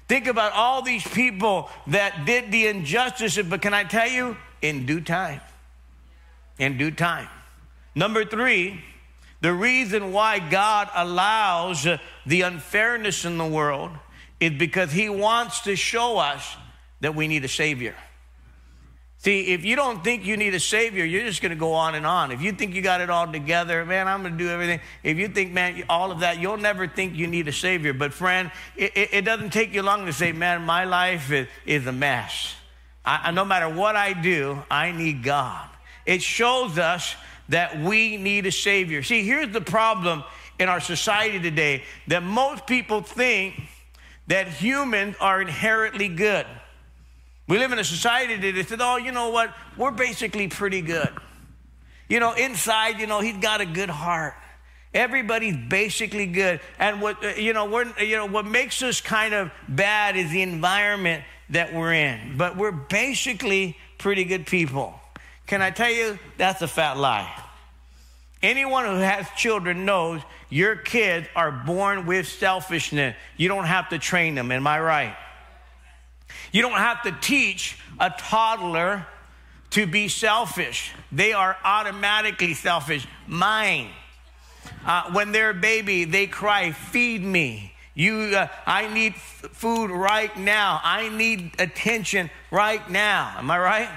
[0.06, 4.86] Think about all these people that did the injustices, but can I tell you, in
[4.86, 5.42] due time.
[6.58, 7.28] In due time.
[7.98, 8.80] Number three,
[9.40, 11.84] the reason why God allows
[12.24, 13.90] the unfairness in the world
[14.38, 16.56] is because He wants to show us
[17.00, 17.96] that we need a Savior.
[19.16, 21.96] See, if you don't think you need a Savior, you're just going to go on
[21.96, 22.30] and on.
[22.30, 24.78] If you think you got it all together, man, I'm going to do everything.
[25.02, 27.92] If you think, man, all of that, you'll never think you need a Savior.
[27.92, 31.84] But, friend, it, it, doesn't take you long to say, man, my life is, is
[31.88, 32.54] a mess.
[33.04, 35.68] I, no matter what I do, I need God.
[36.06, 37.16] It shows us
[37.48, 39.02] that we need a Savior.
[39.02, 40.24] See, here's the problem
[40.58, 43.54] in our society today that most people think
[44.26, 46.46] that humans are inherently good.
[47.46, 49.54] We live in a society that says, oh, you know what?
[49.76, 51.08] We're basically pretty good.
[52.08, 54.34] You know, inside, you know, he's got a good heart.
[54.92, 56.60] Everybody's basically good.
[56.78, 60.30] And what, uh, you know, we're, you know, what makes us kind of bad is
[60.30, 62.36] the environment that we're in.
[62.36, 64.94] But we're basically pretty good people.
[65.48, 67.34] Can I tell you, that's a fat lie.
[68.42, 73.16] Anyone who has children knows your kids are born with selfishness.
[73.36, 75.16] You don't have to train them, am I right?
[76.52, 79.06] You don't have to teach a toddler
[79.70, 80.92] to be selfish.
[81.10, 83.08] They are automatically selfish.
[83.26, 83.88] Mine.
[84.84, 87.72] Uh, when they're a baby, they cry, feed me.
[87.94, 90.80] You, uh, I need f- food right now.
[90.84, 93.34] I need attention right now.
[93.38, 93.88] Am I right?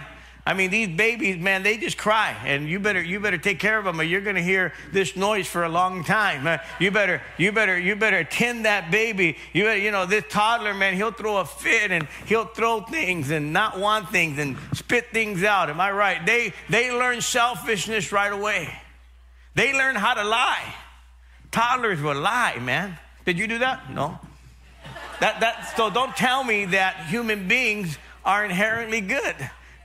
[0.44, 3.78] I mean, these babies, man, they just cry, and you better you better take care
[3.78, 6.60] of them, or you're going to hear this noise for a long time.
[6.80, 9.38] You better you better you better tend that baby.
[9.54, 13.30] You better, you know this toddler, man, he'll throw a fit and he'll throw things
[13.30, 15.70] and not want things and spit things out.
[15.70, 16.26] Am I right?
[16.26, 18.76] They they learn selfishness right away.
[19.54, 20.74] They learn how to lie.
[21.52, 22.98] Toddlers will lie, man.
[23.26, 23.94] Did you do that?
[23.94, 24.18] No.
[25.20, 29.36] That that so don't tell me that human beings are inherently good.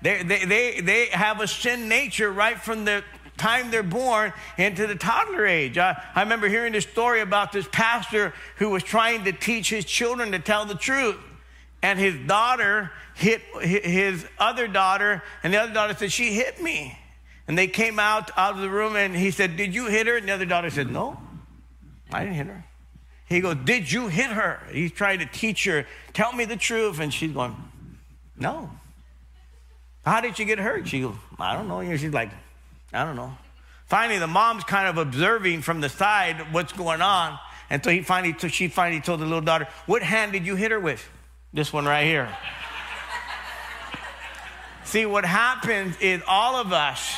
[0.02, 3.02] They, they, they, they have a sin nature right from the
[3.36, 5.78] time they're born into the toddler age.
[5.78, 9.84] I, I remember hearing this story about this pastor who was trying to teach his
[9.84, 11.16] children to tell the truth.
[11.82, 16.98] And his daughter hit his other daughter, and the other daughter said, She hit me.
[17.48, 20.16] And they came out, out of the room, and he said, Did you hit her?
[20.16, 21.20] And the other daughter said, No,
[22.12, 22.64] I didn't hit her.
[23.28, 24.62] He goes, Did you hit her?
[24.72, 26.98] He's trying to teach her, Tell me the truth.
[26.98, 27.54] And she's going,
[28.36, 28.70] No.
[30.06, 30.86] How did she get hurt?
[30.86, 31.96] She goes, I don't know.
[31.96, 32.30] She's like,
[32.92, 33.36] I don't know.
[33.86, 37.36] Finally, the mom's kind of observing from the side what's going on.
[37.70, 40.70] And so he finally, she finally told the little daughter, What hand did you hit
[40.70, 41.04] her with?
[41.52, 42.28] This one right here.
[44.84, 47.16] See, what happens is all of us,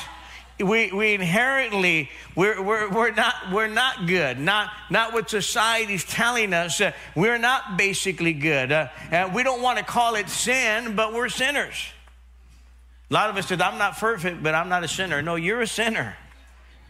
[0.59, 4.38] we, we inherently, we're, we're, we're, not, we're not good.
[4.38, 6.81] Not, not what society's telling us.
[6.81, 8.72] Uh, we're not basically good.
[8.72, 11.74] Uh, and we don't want to call it sin, but we're sinners.
[13.10, 15.22] A lot of us said, I'm not perfect, but I'm not a sinner.
[15.22, 16.16] No, you're a sinner.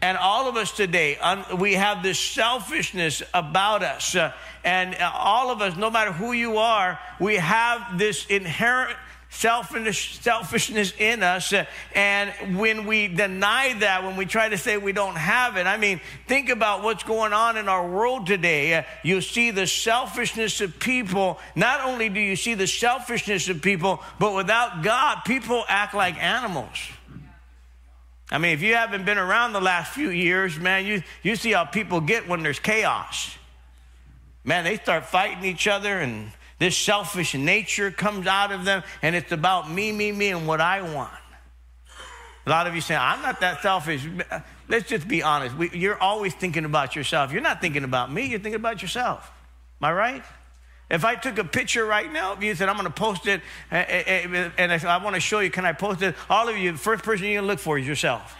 [0.01, 1.17] And all of us today,
[1.57, 4.15] we have this selfishness about us.
[4.15, 4.31] Uh,
[4.63, 8.95] and all of us, no matter who you are, we have this inherent
[9.29, 11.53] selfish, selfishness in us.
[11.53, 15.67] Uh, and when we deny that, when we try to say we don't have it,
[15.67, 18.73] I mean, think about what's going on in our world today.
[18.75, 21.39] Uh, you see the selfishness of people.
[21.55, 26.21] Not only do you see the selfishness of people, but without God, people act like
[26.21, 26.77] animals.
[28.31, 31.51] I mean, if you haven't been around the last few years, man, you, you see
[31.51, 33.35] how people get when there's chaos.
[34.43, 39.15] Man, they start fighting each other and this selfish nature comes out of them, and
[39.15, 41.11] it's about me, me, me, and what I want.
[42.45, 44.05] A lot of you say, I'm not that selfish.
[44.67, 45.55] Let's just be honest.
[45.55, 47.31] We, you're always thinking about yourself.
[47.31, 49.31] You're not thinking about me, you're thinking about yourself.
[49.81, 50.23] Am I right?
[50.89, 53.41] If I took a picture right now of you said, I'm going to post it,
[53.69, 56.15] and I, want to show you, can I post it?
[56.29, 58.35] All of you, the first person you're going to look for is yourself.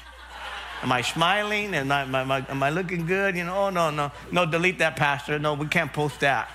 [0.82, 1.75] Am I smiling?
[1.75, 3.38] Am I, am, I, am I looking good?
[3.38, 4.12] You know, oh, no, no.
[4.32, 5.38] No, delete that, Pastor.
[5.38, 6.49] No, we can't post that.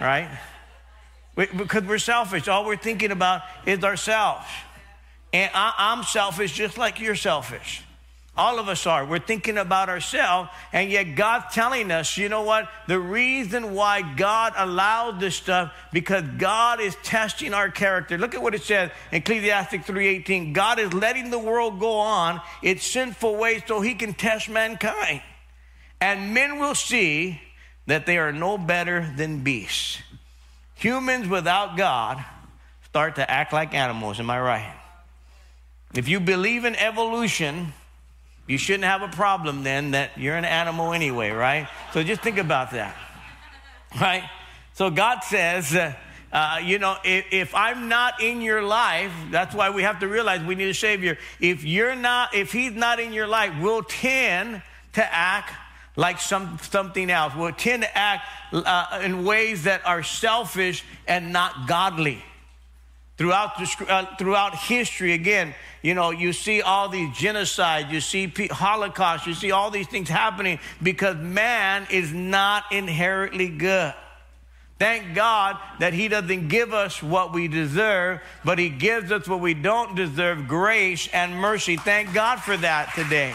[0.00, 0.28] Right?
[1.38, 2.48] Because we're selfish.
[2.48, 4.44] All we're thinking about is ourselves.
[5.32, 7.84] And I, am selfish just like you're selfish.
[8.36, 9.04] All of us are.
[9.04, 12.68] We're thinking about ourselves, and yet God's telling us, you know what?
[12.86, 18.16] The reason why God allowed this stuff because God is testing our character.
[18.16, 20.52] Look at what it says in Ecclesiastes 3:18.
[20.52, 25.20] God is letting the world go on its sinful ways so he can test mankind.
[26.00, 27.40] And men will see
[27.86, 29.98] that they are no better than beasts.
[30.78, 32.24] Humans without God
[32.84, 34.20] start to act like animals.
[34.20, 34.74] Am I right?
[35.94, 37.72] If you believe in evolution,
[38.46, 41.68] you shouldn't have a problem then that you're an animal anyway, right?
[41.92, 42.96] So just think about that,
[44.00, 44.22] right?
[44.74, 45.94] So God says, uh,
[46.32, 50.08] uh, you know, if, if, I'm not in your life, that's why we have to
[50.08, 51.18] realize we need a Savior.
[51.40, 54.62] If you're not, if He's not in your life, we'll tend
[54.92, 55.52] to act
[55.98, 57.34] like some, something else.
[57.34, 62.22] We'll tend to act uh, in ways that are selfish and not godly.
[63.16, 68.28] Throughout, the, uh, throughout history, again, you know, you see all these genocides, you see
[68.48, 73.92] Holocaust, you see all these things happening because man is not inherently good.
[74.78, 79.40] Thank God that He doesn't give us what we deserve, but He gives us what
[79.40, 81.76] we don't deserve grace and mercy.
[81.76, 83.34] Thank God for that today.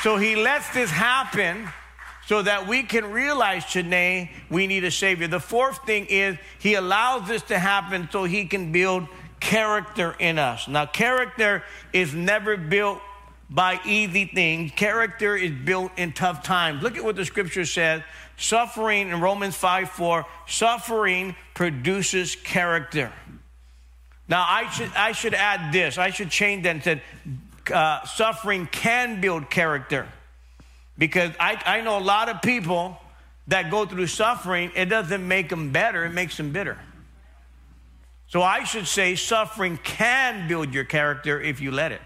[0.00, 1.68] So He lets this happen
[2.32, 5.28] so that we can realize today we need a Savior.
[5.28, 9.06] The fourth thing is He allows this to happen so He can build
[9.38, 10.66] character in us.
[10.66, 13.00] Now, character is never built
[13.50, 16.82] by easy things, character is built in tough times.
[16.82, 18.00] Look at what the scripture says
[18.38, 23.12] suffering in Romans 5 4, suffering produces character.
[24.26, 25.98] Now, I should, I should add this.
[25.98, 27.02] I should change that and say,
[27.70, 30.08] uh, suffering can build character.
[30.98, 32.98] Because I, I know a lot of people
[33.48, 36.78] that go through suffering, it doesn't make them better, it makes them bitter.
[38.28, 42.00] So I should say suffering can build your character if you let it.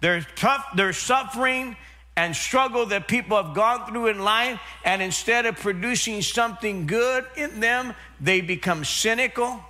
[0.00, 1.76] There's tough, there's suffering
[2.16, 7.24] and struggle that people have gone through in life, and instead of producing something good
[7.36, 9.60] in them, they become cynical,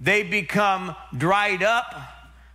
[0.00, 1.94] they become dried up,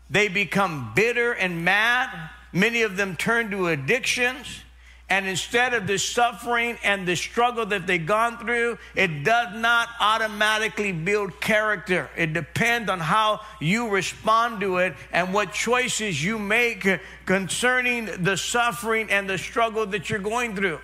[0.10, 2.10] They become bitter and mad.
[2.56, 4.62] Many of them turn to addictions.
[5.08, 9.90] And instead of the suffering and the struggle that they've gone through, it does not
[10.00, 12.10] automatically build character.
[12.18, 16.88] It depends on how you respond to it and what choices you make
[17.28, 20.80] concerning the suffering and the struggle that you're going through.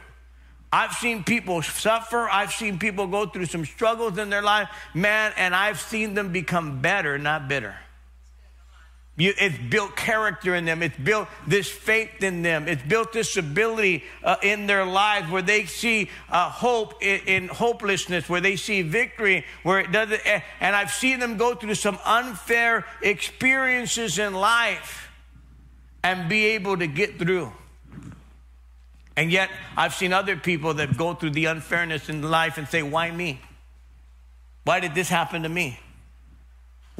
[0.71, 2.29] I've seen people suffer.
[2.29, 6.31] I've seen people go through some struggles in their life, man, and I've seen them
[6.31, 7.75] become better, not bitter.
[9.17, 10.81] You, it's built character in them.
[10.81, 12.67] It's built this faith in them.
[12.67, 17.47] It's built this ability uh, in their lives where they see uh, hope in, in,
[17.49, 20.21] hopelessness, where they see victory, where it doesn't.
[20.59, 25.11] And I've seen them go through some unfair experiences in life
[26.03, 27.51] and be able to get through.
[29.17, 32.81] And yet, I've seen other people that go through the unfairness in life and say,
[32.81, 33.41] Why me?
[34.63, 35.79] Why did this happen to me?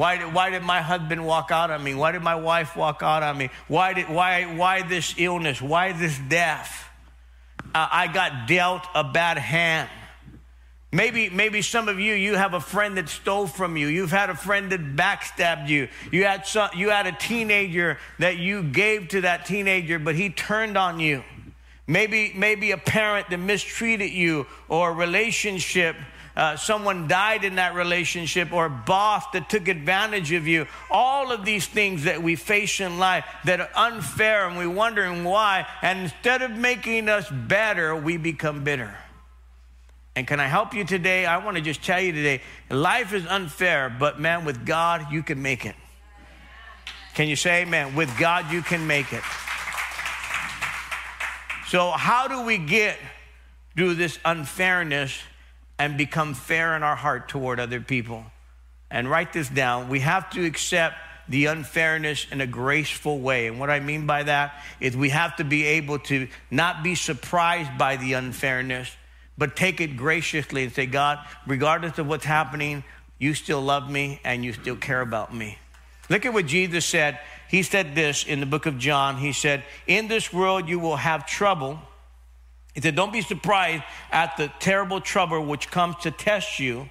[0.02, 1.93] Why did, why did my husband walk out on me?
[1.93, 3.52] Why did my wife walk out on me?
[3.68, 5.62] Why, did, why, why this illness?
[5.62, 6.89] Why this death?
[7.66, 9.88] Uh, I got dealt a bad hand.
[10.91, 13.86] Maybe, maybe some of you, you have a friend that stole from you.
[13.86, 15.88] You've had a friend that backstabbed you.
[16.12, 20.32] You had, some, you had a teenager that you gave to that teenager, but he
[20.32, 21.24] turned on you.
[21.86, 25.95] Maybe, maybe a parent that mistreated you or a relationship
[26.36, 30.67] uh, someone died in that relationship or boss that took advantage of you.
[30.89, 35.23] All of these things that we face in life that are unfair and we're wondering
[35.23, 35.67] why.
[35.82, 38.95] And instead of making us better, we become bitter.
[40.15, 41.25] And can I help you today?
[41.25, 45.23] I want to just tell you today life is unfair, but man, with God, you
[45.23, 45.75] can make it.
[47.13, 47.95] Can you say amen?
[47.95, 49.23] With God, you can make it.
[51.67, 52.97] So, how do we get
[53.75, 55.17] through this unfairness
[55.82, 58.23] and become fair in our heart toward other people.
[58.91, 59.89] And write this down.
[59.89, 60.95] We have to accept
[61.27, 63.47] the unfairness in a graceful way.
[63.47, 66.93] And what I mean by that is we have to be able to not be
[66.93, 68.95] surprised by the unfairness,
[69.39, 71.17] but take it graciously and say, God,
[71.47, 72.84] regardless of what's happening,
[73.17, 75.57] you still love me and you still care about me.
[76.09, 77.17] Look at what Jesus said.
[77.49, 79.17] He said this in the book of John.
[79.17, 81.79] He said, In this world you will have trouble
[82.74, 86.89] he said, Don't be surprised at the terrible trouble which comes to test you.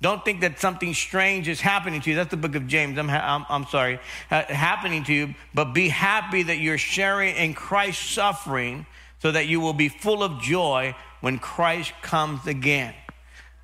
[0.00, 2.16] Don't think that something strange is happening to you.
[2.16, 2.98] That's the book of James.
[2.98, 4.00] I'm, I'm, I'm sorry.
[4.28, 5.34] Happening to you.
[5.54, 8.86] But be happy that you're sharing in Christ's suffering
[9.20, 12.94] so that you will be full of joy when Christ comes again.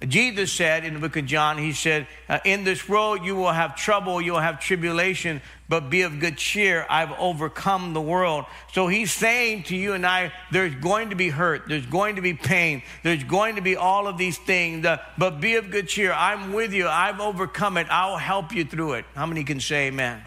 [0.07, 3.51] Jesus said in the book of John, He said, uh, In this world you will
[3.51, 6.87] have trouble, you will have tribulation, but be of good cheer.
[6.89, 8.47] I've overcome the world.
[8.73, 12.23] So He's saying to you and I, there's going to be hurt, there's going to
[12.23, 15.89] be pain, there's going to be all of these things, uh, but be of good
[15.89, 16.13] cheer.
[16.13, 19.05] I'm with you, I've overcome it, I'll help you through it.
[19.15, 20.23] How many can say amen?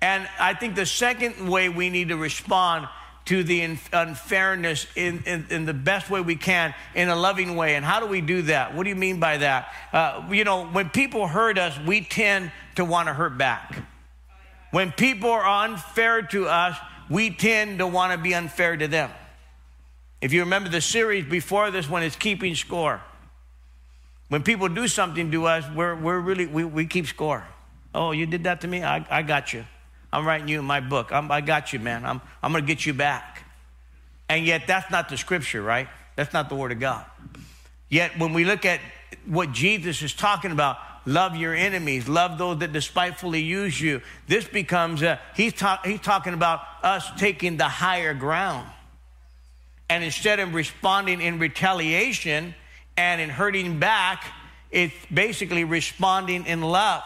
[0.00, 2.88] And I think the second way we need to respond
[3.26, 7.74] to the unfairness in, in, in, the best way we can, in a loving way.
[7.74, 8.74] And how do we do that?
[8.74, 9.72] What do you mean by that?
[9.92, 13.76] Uh, you know, when people hurt us, we tend to want to hurt back.
[14.76, 16.76] When people are unfair to us,
[17.08, 19.10] we tend to want to be unfair to them.
[20.20, 23.00] If you remember the series before this one, it's keeping score.
[24.28, 27.42] When people do something to us, we're, we're really, we, we keep score.
[27.94, 28.82] Oh, you did that to me?
[28.82, 29.64] I, I got you.
[30.12, 31.10] I'm writing you in my book.
[31.10, 32.04] I'm, i got you, man.
[32.04, 33.44] I'm, I'm going to get you back.
[34.28, 35.88] And yet, that's not the scripture, right?
[36.16, 37.06] That's not the word of God.
[37.88, 38.80] Yet, when we look at
[39.24, 40.76] what Jesus is talking about,
[41.06, 46.00] love your enemies, love those that despitefully use you, this becomes, a, he's, ta- he's
[46.00, 48.68] talking about us taking the higher ground.
[49.88, 52.54] And instead of responding in retaliation
[52.96, 54.24] and in hurting back,
[54.70, 57.02] it's basically responding in love.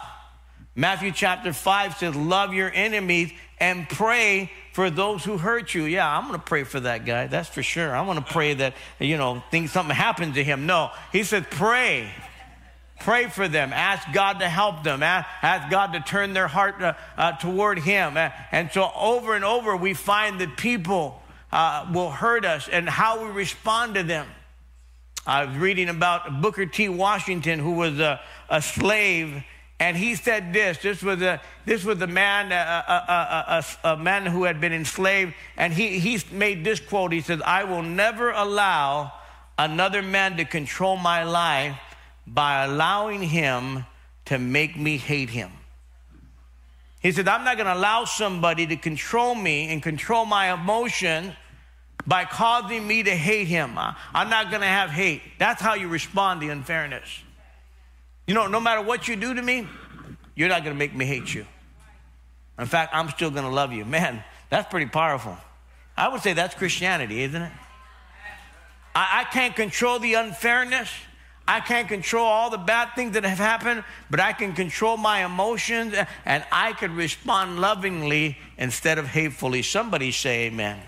[0.74, 5.84] Matthew chapter 5 says, Love your enemies and pray for those who hurt you.
[5.84, 7.26] Yeah, I'm going to pray for that guy.
[7.26, 7.94] That's for sure.
[7.94, 10.64] I want to pray that, you know, things, something happened to him.
[10.64, 12.10] No, he said, Pray.
[13.00, 13.72] Pray for them.
[13.72, 15.02] Ask God to help them.
[15.02, 18.16] Ask, God to turn their heart uh, uh, toward Him.
[18.16, 21.20] Uh, and so, over and over, we find that people
[21.50, 24.26] uh, will hurt us and how we respond to them.
[25.26, 26.88] I was reading about Booker T.
[26.88, 29.42] Washington, who was a, a slave
[29.80, 30.76] and he said this.
[30.78, 34.74] This was a this was a man, a, a, a, a, man who had been
[34.74, 37.12] enslaved, and he he made this quote.
[37.12, 39.10] He says, "I will never allow
[39.58, 41.78] another man to control my life
[42.32, 43.84] by allowing him
[44.26, 45.50] to make me hate him."
[47.00, 51.34] He said, "I'm not going to allow somebody to control me and control my emotions."
[52.06, 55.20] By causing me to hate him, I'm not going to have hate.
[55.38, 57.22] That's how you respond to unfairness.
[58.26, 59.68] You know, no matter what you do to me,
[60.34, 61.44] you're not going to make me hate you.
[62.58, 63.84] In fact, I'm still going to love you.
[63.84, 65.36] Man, that's pretty powerful.
[65.94, 67.52] I would say that's Christianity, isn't it?
[68.94, 70.88] I, I can't control the unfairness.
[71.46, 75.24] I can't control all the bad things that have happened, but I can control my
[75.24, 79.62] emotions and I can respond lovingly instead of hatefully.
[79.62, 80.80] Somebody say amen.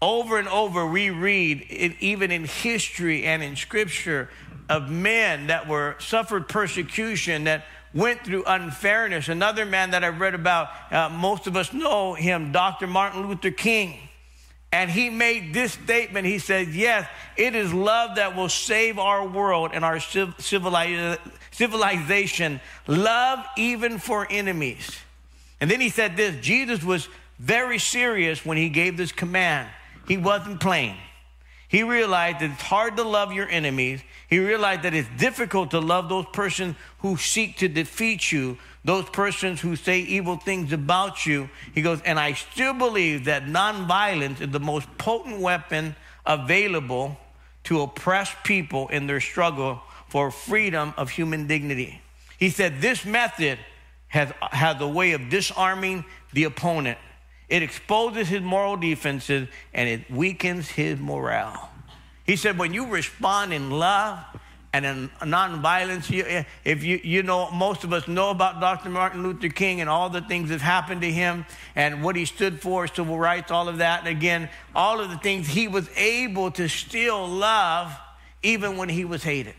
[0.00, 1.62] Over and over, we read,
[2.00, 4.28] even in history and in scripture,
[4.68, 9.28] of men that were suffered persecution, that went through unfairness.
[9.28, 12.86] Another man that I've read about, uh, most of us know him, Dr.
[12.86, 13.96] Martin Luther King.
[14.74, 16.26] And he made this statement.
[16.26, 22.60] He said, Yes, it is love that will save our world and our civilization.
[22.88, 24.98] Love even for enemies.
[25.60, 27.08] And then he said this Jesus was
[27.38, 29.68] very serious when he gave this command.
[30.08, 30.96] He wasn't playing.
[31.68, 34.00] He realized that it's hard to love your enemies.
[34.28, 39.08] He realized that it's difficult to love those persons who seek to defeat you, those
[39.10, 41.48] persons who say evil things about you.
[41.74, 47.16] He goes, and I still believe that nonviolence is the most potent weapon available
[47.64, 52.02] to oppress people in their struggle for freedom of human dignity.
[52.38, 53.58] He said, This method
[54.08, 56.98] has, has a way of disarming the opponent
[57.48, 61.70] it exposes his moral defenses and it weakens his morale.
[62.24, 64.18] He said, when you respond in love
[64.74, 68.90] and in nonviolence, you, eh, if you, you know, most of us know about Dr.
[68.90, 71.46] Martin Luther King and all the things that happened to him
[71.76, 74.00] and what he stood for, civil rights, all of that.
[74.00, 77.96] And again, all of the things he was able to still love
[78.42, 79.54] even when he was hated.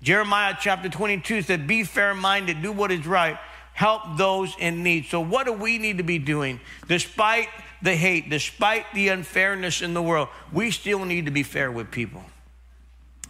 [0.00, 3.36] Jeremiah chapter 22 said, Be fair minded, do what is right
[3.72, 5.06] help those in need.
[5.06, 6.60] So, what do we need to be doing?
[6.86, 7.48] Despite
[7.82, 11.90] the hate, despite the unfairness in the world, we still need to be fair with
[11.90, 12.22] people.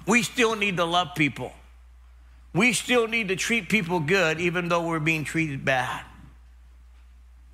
[0.06, 1.52] We still need to love people.
[2.52, 6.04] We still need to treat people good, even though we're being treated bad.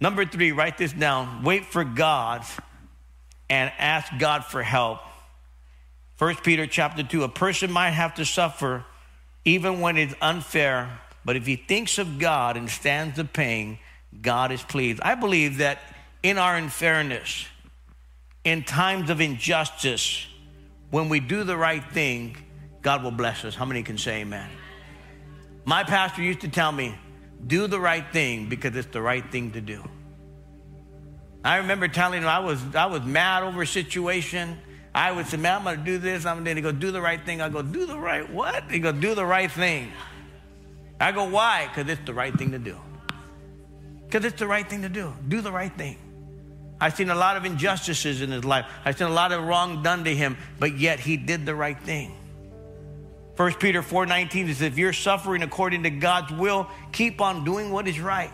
[0.01, 1.43] Number three, write this down.
[1.43, 2.45] Wait for God
[3.49, 5.01] and ask God for help.
[6.19, 8.85] 1 Peter chapter 2 a person might have to suffer
[9.45, 13.79] even when it's unfair but if he thinks of God and stands the pain,
[14.21, 15.01] God is pleased.
[15.03, 15.79] I believe that
[16.23, 17.47] in our unfairness,
[18.45, 20.27] in times of injustice,
[20.91, 22.37] when we do the right thing,
[22.83, 23.55] God will bless us.
[23.55, 24.49] How many can say amen?
[25.65, 26.95] My pastor used to tell me,
[27.47, 29.83] do the right thing because it's the right thing to do.
[31.45, 34.59] I remember telling him I was, I was mad over a situation.
[34.95, 36.27] I would say, man, I'm going to do this.
[36.27, 37.41] I'm going to go do the right thing.
[37.41, 38.71] I go, do the right what?
[38.71, 39.93] He go, do the right thing.
[41.01, 41.69] I go, why?
[41.69, 42.77] Because it's the right thing to do.
[44.07, 45.15] Because it's the right thing to do.
[45.29, 45.97] Do the right thing.
[46.81, 48.67] I've seen a lot of injustices in his life.
[48.85, 51.79] I've seen a lot of wrong done to him, but yet he did the right
[51.79, 52.17] thing.
[53.37, 57.87] 1 Peter 4:19 says, if you're suffering according to God's will, keep on doing what
[57.87, 58.31] is right.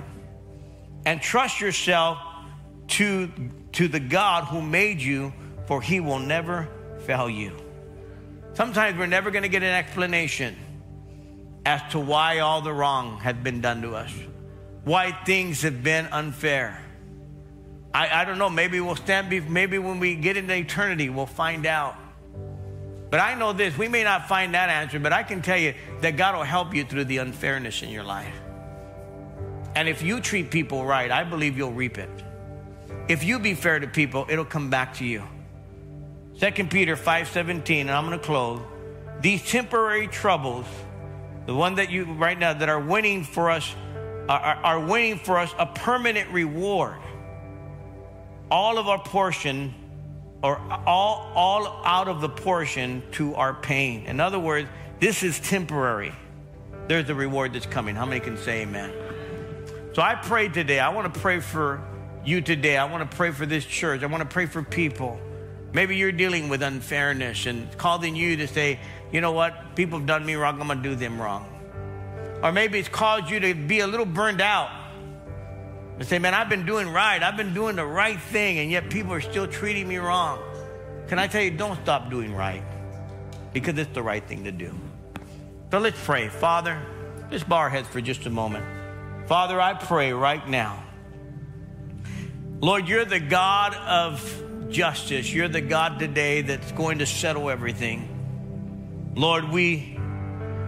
[1.04, 2.18] And trust yourself
[2.88, 3.30] to,
[3.72, 5.32] to the God who made you,
[5.66, 6.68] for he will never
[7.04, 7.56] fail you.
[8.54, 10.56] Sometimes we're never going to get an explanation
[11.64, 14.12] as to why all the wrong had been done to us,
[14.84, 16.80] why things have been unfair.
[17.96, 21.24] I, I don't know, maybe we'll stand, be, maybe when we get into eternity, we'll
[21.24, 21.94] find out.
[23.08, 25.72] But I know this we may not find that answer, but I can tell you
[26.02, 28.34] that God will help you through the unfairness in your life.
[29.74, 32.10] And if you treat people right, I believe you'll reap it.
[33.08, 35.22] If you be fair to people, it'll come back to you.
[36.38, 38.60] 2 Peter 5:17, and I'm going to close.
[39.22, 40.66] These temporary troubles
[41.46, 43.74] the one that you right now that are winning for us
[44.28, 46.98] are, are winning for us a permanent reward.
[48.50, 49.74] All of our portion
[50.42, 54.06] or all, all out of the portion to our pain.
[54.06, 54.68] In other words,
[55.00, 56.12] this is temporary.
[56.88, 57.96] There's a reward that's coming.
[57.96, 58.92] How many can say amen?
[59.94, 60.78] So I pray today.
[60.78, 61.82] I want to pray for
[62.24, 62.76] you today.
[62.76, 64.02] I want to pray for this church.
[64.02, 65.18] I want to pray for people.
[65.72, 68.78] Maybe you're dealing with unfairness and calling you to say,
[69.12, 69.74] you know what?
[69.74, 70.60] People have done me wrong.
[70.60, 71.46] I'm going to do them wrong.
[72.42, 74.70] Or maybe it's caused you to be a little burned out
[75.98, 77.22] and say, man, I've been doing right.
[77.22, 80.40] I've been doing the right thing, and yet people are still treating me wrong.
[81.08, 82.62] Can I tell you, don't stop doing right
[83.52, 84.74] because it's the right thing to do.
[85.70, 86.28] So let's pray.
[86.28, 86.80] Father,
[87.30, 88.64] let's bow our heads for just a moment.
[89.26, 90.82] Father, I pray right now.
[92.60, 95.32] Lord, you're the God of justice.
[95.32, 99.12] You're the God today that's going to settle everything.
[99.14, 99.98] Lord, we,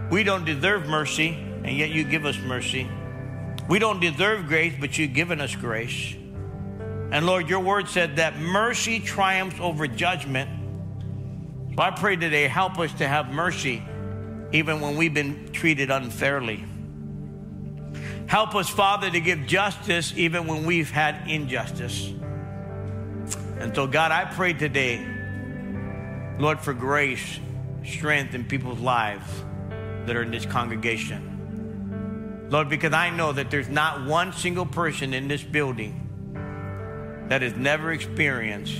[0.09, 2.89] we don't deserve mercy, and yet you give us mercy.
[3.69, 6.15] We don't deserve grace, but you've given us grace.
[7.11, 10.49] And Lord, your word said that mercy triumphs over judgment.
[11.75, 13.83] So I pray today, help us to have mercy
[14.51, 16.65] even when we've been treated unfairly.
[18.25, 22.07] Help us, Father, to give justice even when we've had injustice.
[23.59, 25.05] And so, God, I pray today,
[26.39, 27.39] Lord, for grace,
[27.85, 29.29] strength in people's lives
[30.07, 31.28] that are in this congregation.
[32.49, 36.07] Lord, because I know that there's not one single person in this building
[37.29, 38.75] that has never experienced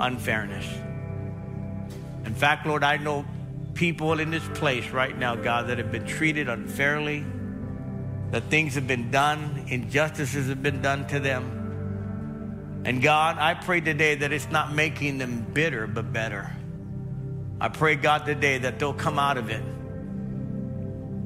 [0.00, 0.66] unfairness.
[2.24, 3.24] In fact, Lord, I know
[3.74, 7.24] people in this place right now, God, that have been treated unfairly,
[8.32, 12.82] that things have been done, injustices have been done to them.
[12.84, 16.50] And God, I pray today that it's not making them bitter, but better.
[17.60, 19.62] I pray, God, today that they'll come out of it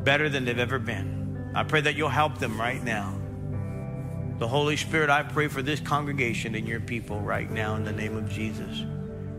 [0.04, 1.17] better than they've ever been.
[1.58, 3.18] I pray that you'll help them right now.
[4.38, 7.92] The Holy Spirit, I pray for this congregation and your people right now in the
[7.92, 8.84] name of Jesus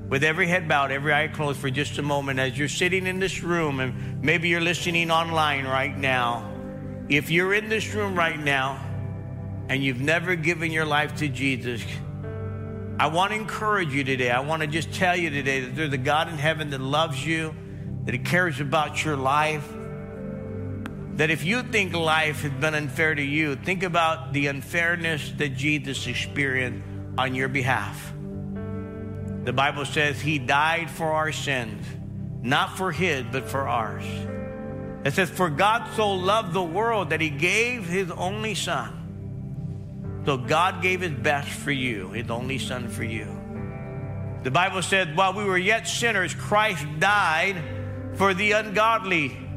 [0.09, 3.19] with every head bowed, every eye closed for just a moment, as you're sitting in
[3.19, 6.51] this room and maybe you're listening online right now,
[7.07, 8.83] if you're in this room right now
[9.69, 11.83] and you've never given your life to Jesus,
[12.99, 14.31] I want to encourage you today.
[14.31, 17.23] I want to just tell you today that there's a God in heaven that loves
[17.25, 17.55] you,
[18.05, 19.65] that He cares about your life.
[21.19, 25.49] That if you think life has been unfair to you, think about the unfairness that
[25.49, 28.13] Jesus experienced on your behalf.
[29.43, 31.85] The Bible says he died for our sins,
[32.41, 34.05] not for his, but for ours.
[35.03, 40.23] It says, For God so loved the world that he gave his only son.
[40.25, 43.27] So God gave his best for you, his only son for you.
[44.43, 47.61] The Bible said, While we were yet sinners, Christ died
[48.15, 49.48] for the ungodly.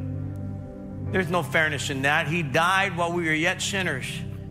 [1.13, 2.27] There's no fairness in that.
[2.27, 4.07] He died while we were yet sinners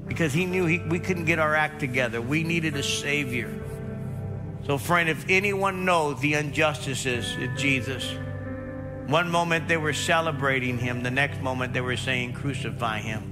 [0.07, 2.21] because he knew he, we couldn't get our act together.
[2.21, 3.51] We needed a Savior.
[4.65, 8.15] So, friend, if anyone knows the injustices of Jesus,
[9.07, 13.31] one moment they were celebrating him, the next moment they were saying, Crucify him.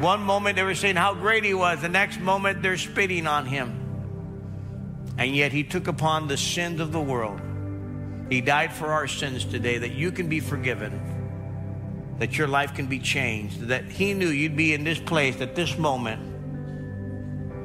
[0.00, 3.46] One moment they were saying how great he was, the next moment they're spitting on
[3.46, 3.74] him.
[5.16, 7.40] And yet he took upon the sins of the world.
[8.28, 11.17] He died for our sins today that you can be forgiven,
[12.18, 15.54] that your life can be changed, that he knew you'd be in this place at
[15.54, 16.28] this moment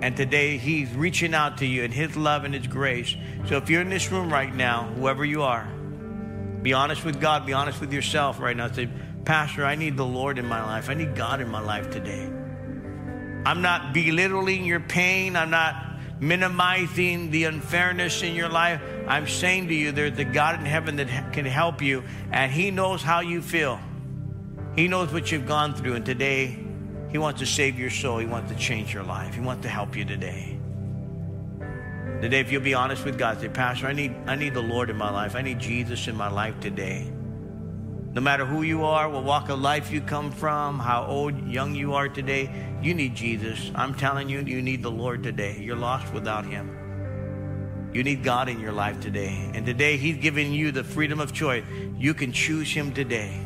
[0.04, 3.16] and today he's reaching out to you in his love and his grace.
[3.48, 5.66] So if you're in this room right now, whoever you are,
[6.62, 8.70] be honest with God, be honest with yourself right now.
[8.70, 8.90] Say,
[9.24, 10.90] Pastor, I need the Lord in my life.
[10.90, 12.26] I need God in my life today.
[13.46, 15.38] I'm not belittling your pain.
[15.38, 18.82] I'm not minimizing the unfairness in your life.
[19.08, 22.72] I'm saying to you, there's a God in heaven that can help you, and He
[22.72, 23.80] knows how you feel.
[24.76, 26.58] He knows what you've gone through, and today
[27.12, 28.18] he wants to save your soul.
[28.18, 29.36] He wants to change your life.
[29.36, 30.58] He wants to help you today.
[32.22, 34.90] Today, if you'll be honest with God, say, Pastor, I need, I need the Lord
[34.90, 35.36] in my life.
[35.36, 37.12] I need Jesus in my life today.
[38.14, 41.76] No matter who you are, what walk of life you come from, how old, young
[41.76, 42.50] you are today,
[42.82, 43.72] you need Jesus.
[43.76, 45.60] I'm telling you, you need the Lord today.
[45.60, 47.92] You're lost without Him.
[47.94, 49.52] You need God in your life today.
[49.54, 51.64] And today, He's giving you the freedom of choice.
[51.98, 53.40] You can choose Him today.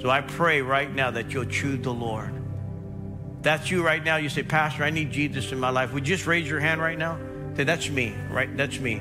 [0.00, 2.38] So I pray right now that you'll choose the Lord
[3.42, 4.16] that's you right now.
[4.16, 5.92] You say, Pastor, I need Jesus in my life.
[5.92, 7.18] Would you just raise your hand right now?
[7.56, 8.54] Say, that's me, right?
[8.56, 9.00] That's me.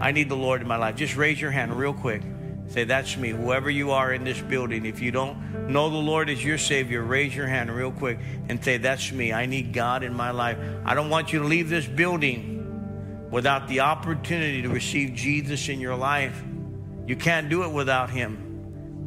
[0.00, 0.96] I need the Lord in my life.
[0.96, 2.22] Just raise your hand real quick.
[2.68, 3.30] Say, that's me.
[3.30, 7.02] Whoever you are in this building, if you don't know the Lord as your Savior,
[7.02, 8.18] raise your hand real quick
[8.48, 9.32] and say, that's me.
[9.32, 10.58] I need God in my life.
[10.84, 15.80] I don't want you to leave this building without the opportunity to receive Jesus in
[15.80, 16.42] your life.
[17.06, 18.41] You can't do it without Him.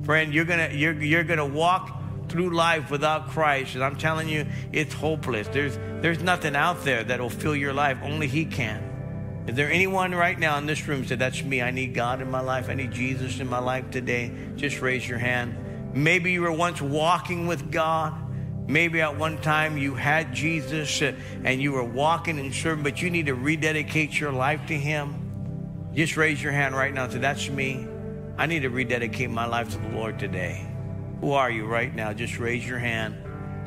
[0.06, 3.96] Friend, you're going to you're, you're going to walk through life without Christ, and I'm
[3.96, 5.48] telling you, it's hopeless.
[5.48, 7.98] There's, there's nothing out there that will fill your life.
[8.04, 8.92] Only He can.
[9.48, 11.62] Is there anyone right now in this room said, That's me.
[11.62, 12.70] I need God in my life.
[12.70, 14.32] I need Jesus in my life today?
[14.56, 15.58] Just raise your hand.
[15.96, 18.14] Maybe you were once walking with God.
[18.68, 23.12] Maybe at one time you had Jesus and you were walking and serving, but you
[23.12, 25.92] need to rededicate your life to Him.
[25.94, 27.88] Just raise your hand right now and say, That's me.
[28.38, 30.66] I need to rededicate my life to the Lord today.
[31.22, 32.12] Who are you right now?
[32.14, 33.16] Just raise your hand.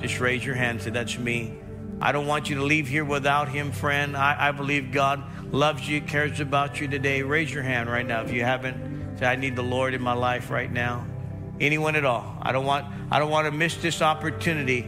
[0.01, 0.83] Just raise your hand.
[0.83, 1.59] Say, That's me.
[2.01, 4.17] I don't want you to leave here without him, friend.
[4.17, 7.23] I, I believe God loves you, cares about you today.
[7.23, 9.19] Raise your hand right now if you haven't.
[9.19, 11.07] Say, I need the Lord in my life right now.
[11.61, 12.39] Anyone at all.
[12.41, 14.83] I don't want I don't want to miss this opportunity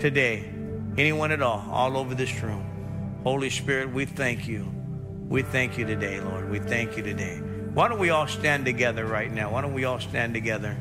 [0.00, 0.50] today.
[0.96, 2.64] Anyone at all, all over this room.
[3.22, 4.66] Holy Spirit, we thank you.
[5.28, 6.50] We thank you today, Lord.
[6.50, 7.40] We thank you today.
[7.78, 9.52] Why don't we all stand together right now?
[9.52, 10.76] Why don't we all stand together?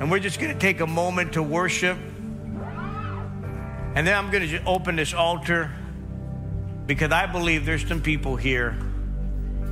[0.00, 1.96] And we're just going to take a moment to worship.
[3.94, 5.70] And then I'm going to open this altar
[6.84, 8.76] because I believe there's some people here.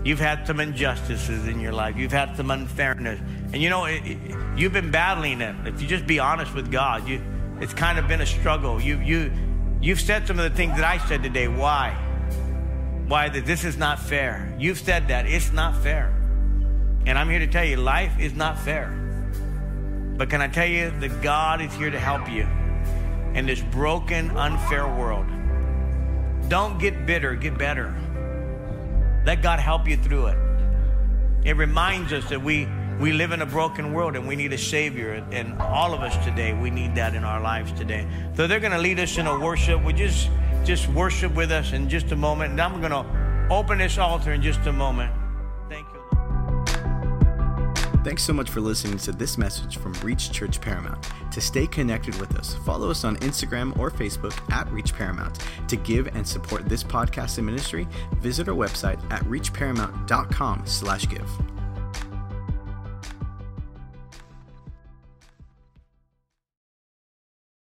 [0.04, 1.96] You've had some injustices in your life.
[1.96, 3.18] You've had some unfairness.
[3.52, 5.56] And you know, it, it, you've been battling it.
[5.66, 7.20] If you just be honest with God, you,
[7.60, 8.80] it's kind of been a struggle.
[8.80, 9.32] You, you,
[9.80, 11.48] you've said some of the things that I said today.
[11.48, 12.04] Why?
[13.08, 14.54] Why that this is not fair.
[14.58, 15.26] You've said that.
[15.26, 16.14] It's not fair.
[17.06, 18.90] And I'm here to tell you, life is not fair.
[20.16, 22.46] But can I tell you that God is here to help you
[23.34, 25.26] in this broken, unfair world?
[26.48, 27.94] Don't get bitter, get better.
[29.24, 30.38] Let God help you through it.
[31.44, 32.68] It reminds us that we
[33.00, 35.24] we live in a broken world and we need a Savior.
[35.30, 38.06] And all of us today, we need that in our lives today.
[38.34, 39.84] So they're going to lead us in a worship.
[39.84, 40.28] We just,
[40.68, 42.50] just worship with us in just a moment.
[42.50, 45.10] And I'm going to open this altar in just a moment.
[45.70, 45.98] Thank you.
[48.04, 51.08] Thanks so much for listening to this message from Reach Church Paramount.
[51.32, 55.38] To stay connected with us, follow us on Instagram or Facebook at Reach Paramount.
[55.68, 61.57] To give and support this podcast and ministry, visit our website at reachparamount.com slash give.